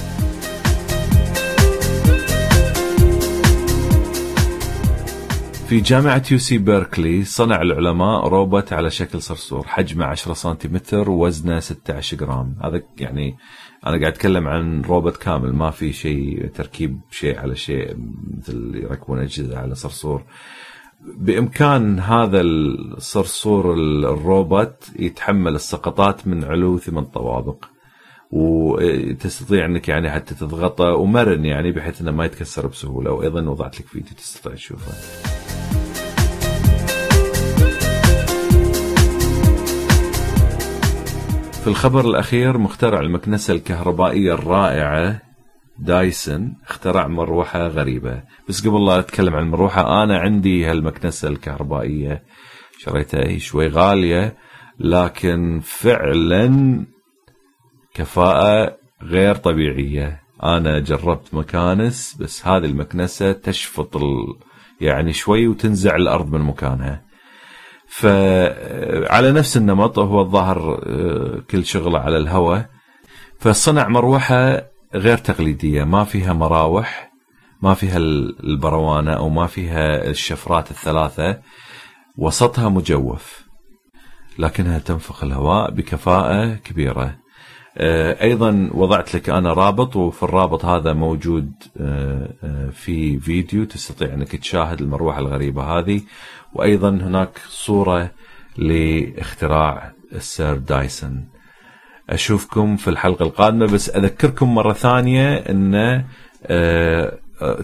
في 5.68 5.80
جامعة 5.80 6.24
UC 6.32 6.58
Berkeley 6.58 7.24
صنع 7.24 7.62
العلماء 7.62 8.28
روبوت 8.28 8.74
على 8.74 8.90
شكل 8.90 9.22
صرصور 9.22 9.68
حجمه 9.68 10.06
10 10.06 10.34
سنتيمتر 10.34 11.10
ووزنه 11.10 11.60
16 11.60 12.18
جرام 12.18 12.56
هذا 12.64 12.82
يعني 12.98 13.38
أنا 13.86 14.00
قاعد 14.00 14.14
أتكلم 14.14 14.48
عن 14.48 14.82
روبوت 14.82 15.18
كامل. 15.18 15.54
ما 15.54 15.72
في 15.72 15.94
شيء 15.94 16.48
تركيب 16.48 17.00
شيء 17.12 17.40
على 17.40 17.56
شيء 17.56 17.98
مثل 18.38 18.72
يركبون 18.76 19.20
أجهزة 19.20 19.60
على 19.60 19.76
صرصور. 19.76 20.24
بإمكان 21.18 22.00
هذا 22.00 22.42
الصرصور 22.42 23.74
الروبوت 23.74 24.84
يتحمل 25.00 25.56
السقطات 25.56 26.28
من 26.28 26.44
علو 26.44 26.78
ثمان 26.78 27.06
طوابق. 27.06 27.66
وتستطيع 28.32 29.66
أنك 29.66 29.90
يعني 29.90 30.12
حتى 30.12 30.36
تضغطه 30.36 30.94
ومرن 30.94 31.46
يعني 31.46 31.72
بحيث 31.72 32.02
إنه 32.02 32.12
ما 32.12 32.26
يتكسر 32.26 32.68
بسهولة. 32.68 33.12
وأيضا 33.12 33.42
وضعت 33.42 33.80
لك 33.80 33.88
فيديو 33.88 34.14
تستطيع 34.18 34.54
تشوفه. 34.54 34.92
في 41.68 41.72
الخبر 41.72 42.10
الأخير 42.10 42.58
مخترع 42.58 43.00
المكنسة 43.00 43.54
الكهربائية 43.54 44.34
الرائعة 44.34 45.22
دايسن 45.80 46.54
اخترع 46.68 47.08
مروحة 47.08 47.68
غريبة. 47.68 48.24
بس 48.50 48.68
قبل 48.68 48.86
لا 48.86 49.00
أتكلم 49.00 49.36
عن 49.36 49.44
المروحة 49.44 50.04
أنا 50.04 50.18
عندي 50.18 50.66
هالمكنسة 50.66 51.28
الكهربائية. 51.28 52.24
شريتها 52.80 53.28
هي 53.28 53.40
شوي 53.40 53.68
غالية 53.68 54.36
لكن 54.80 55.60
فعلا 55.64 56.86
كفاءة 57.94 58.78
غير 59.04 59.36
طبيعية. 59.36 60.22
أنا 60.44 60.80
جربت 60.80 61.34
مكانس 61.34 62.18
بس 62.20 62.48
هذه 62.48 62.66
المكنسة 62.66 63.32
تشفط 63.32 63.98
ال... 63.98 64.36
يعني 64.82 65.14
شوي 65.14 65.48
وتنزع 65.48 65.96
الأرض 65.96 66.32
من 66.32 66.42
مكانها. 66.42 67.07
فعلى 67.88 69.32
نفس 69.32 69.58
النمط 69.58 70.00
هو 70.00 70.22
الظاهر 70.22 70.80
كل 71.52 71.66
شغله 71.66 72.00
على 72.00 72.18
الهواء 72.18 72.70
فصنع 73.40 73.88
مروحة 73.88 74.64
غير 74.96 75.18
تقليدية 75.18 75.84
ما 75.84 76.04
فيها 76.04 76.34
مراوح 76.34 77.12
ما 77.62 77.74
فيها 77.74 77.98
البروانة 77.98 79.14
أو 79.14 79.30
ما 79.30 79.48
فيها 79.48 80.10
الشفرات 80.10 80.72
الثلاثة 80.72 81.42
وسطها 82.18 82.70
مجوف 82.70 83.48
لكنها 84.40 84.80
تنفخ 84.80 85.24
الهواء 85.24 85.72
بكفاءة 85.72 86.54
كبيرة. 86.54 87.27
آه، 87.80 88.24
أيضا 88.24 88.70
وضعت 88.74 89.16
لك 89.16 89.30
أنا 89.30 89.54
رابط 89.54 89.96
وفي 89.96 90.24
الرابط 90.24 90.66
هذا 90.66 90.94
موجود 90.94 91.52
آه، 91.82 92.30
آه، 92.44 92.70
في 92.70 93.20
فيديو 93.20 93.66
تستطيع 93.66 94.14
أنك 94.14 94.36
تشاهد 94.36 94.82
المروحة 94.82 95.20
الغريبة 95.20 95.64
هذه. 95.64 96.02
وأيضا 96.54 96.90
هناك 96.90 97.40
صورة 97.48 98.12
لاختراع 98.58 99.92
السير 100.14 100.56
دايسون. 100.56 101.28
أشوفكم 102.10 102.78
في 102.78 102.90
الحلقة 102.90 103.24
القادمة 103.24 103.66
بس 103.66 103.90
أذكركم 103.90 104.56
مرة 104.56 104.74
ثانية 104.74 105.36
أن 105.36 106.04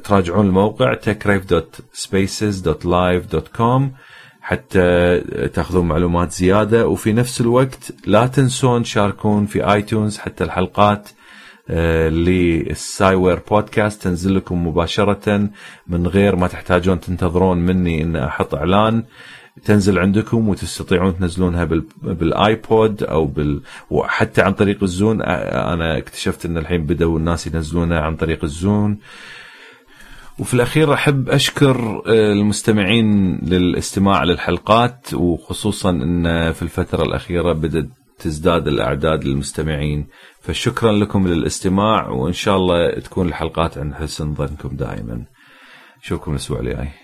تراجعون 0.04 0.46
الموقع 0.46 0.96
techrave.spaces.live.com 0.96 3.82
حتى 4.46 5.20
تاخذون 5.54 5.88
معلومات 5.88 6.32
زيادة. 6.32 6.88
وفي 6.88 7.14
نفس 7.14 7.42
الوقت 7.42 7.94
لا 8.06 8.28
تنسون 8.28 8.84
تشاركون 8.84 9.46
في 9.46 9.74
آيتونز 9.74 10.18
حتى 10.18 10.44
الحلقات 10.44 11.10
آه، 11.70 12.10
للساي 12.10 13.16
وير 13.16 13.40
بودكاست. 13.52 14.04
تنزل 14.04 14.36
لكم 14.36 14.68
مباشرة. 14.68 15.50
من 15.88 16.08
غير 16.08 16.36
ما 16.36 16.48
تحتاجون 16.48 17.00
تنتظرون 17.00 17.58
مني 17.58 18.04
إن 18.04 18.16
أحط 18.16 18.56
إعلان. 18.56 19.04
تنزل 19.66 20.00
عندكم 20.00 20.50
وتستطيعون 20.50 21.20
تنزلونها 21.20 21.66
بالآيبود 22.02 23.04
أو 23.04 23.26
بال 23.26 23.62
وحتى 23.90 24.42
عن 24.42 24.54
طريق 24.54 24.84
الزون. 24.84 25.22
أنا 25.22 25.98
اكتشفت 25.98 26.46
إن 26.46 26.58
الحين 26.58 26.86
بدأوا 26.86 27.20
الناس 27.20 27.48
ينزلونها 27.48 28.00
عن 28.00 28.16
طريق 28.16 28.44
الزون. 28.44 28.98
وفي 30.40 30.54
الأخير 30.54 30.94
أحب 30.94 31.30
أشكر 31.30 32.02
آه، 32.08 32.34
المستمعين 32.34 33.36
للاستماع 33.36 34.24
للحلقات 34.24 35.14
وخصوصا 35.14 35.90
أن 35.90 36.52
في 36.52 36.62
الفترة 36.62 37.04
الأخيرة 37.04 37.54
بدأت 37.54 37.88
تزداد 38.20 38.68
الأعداد 38.68 39.24
للمستمعين. 39.24 40.08
فشكرا 40.42 40.92
لكم 40.92 41.28
للاستماع 41.28 42.10
وإن 42.10 42.34
شاء 42.34 42.58
الله 42.58 43.00
تكون 43.00 43.28
الحلقات 43.28 43.78
عند 43.78 43.94
حسن 43.94 44.34
ظنكم 44.34 44.76
دائما. 44.76 45.26
أشوفكم 46.04 46.32
الأسبوع 46.32 46.60
الجاي. 46.60 47.03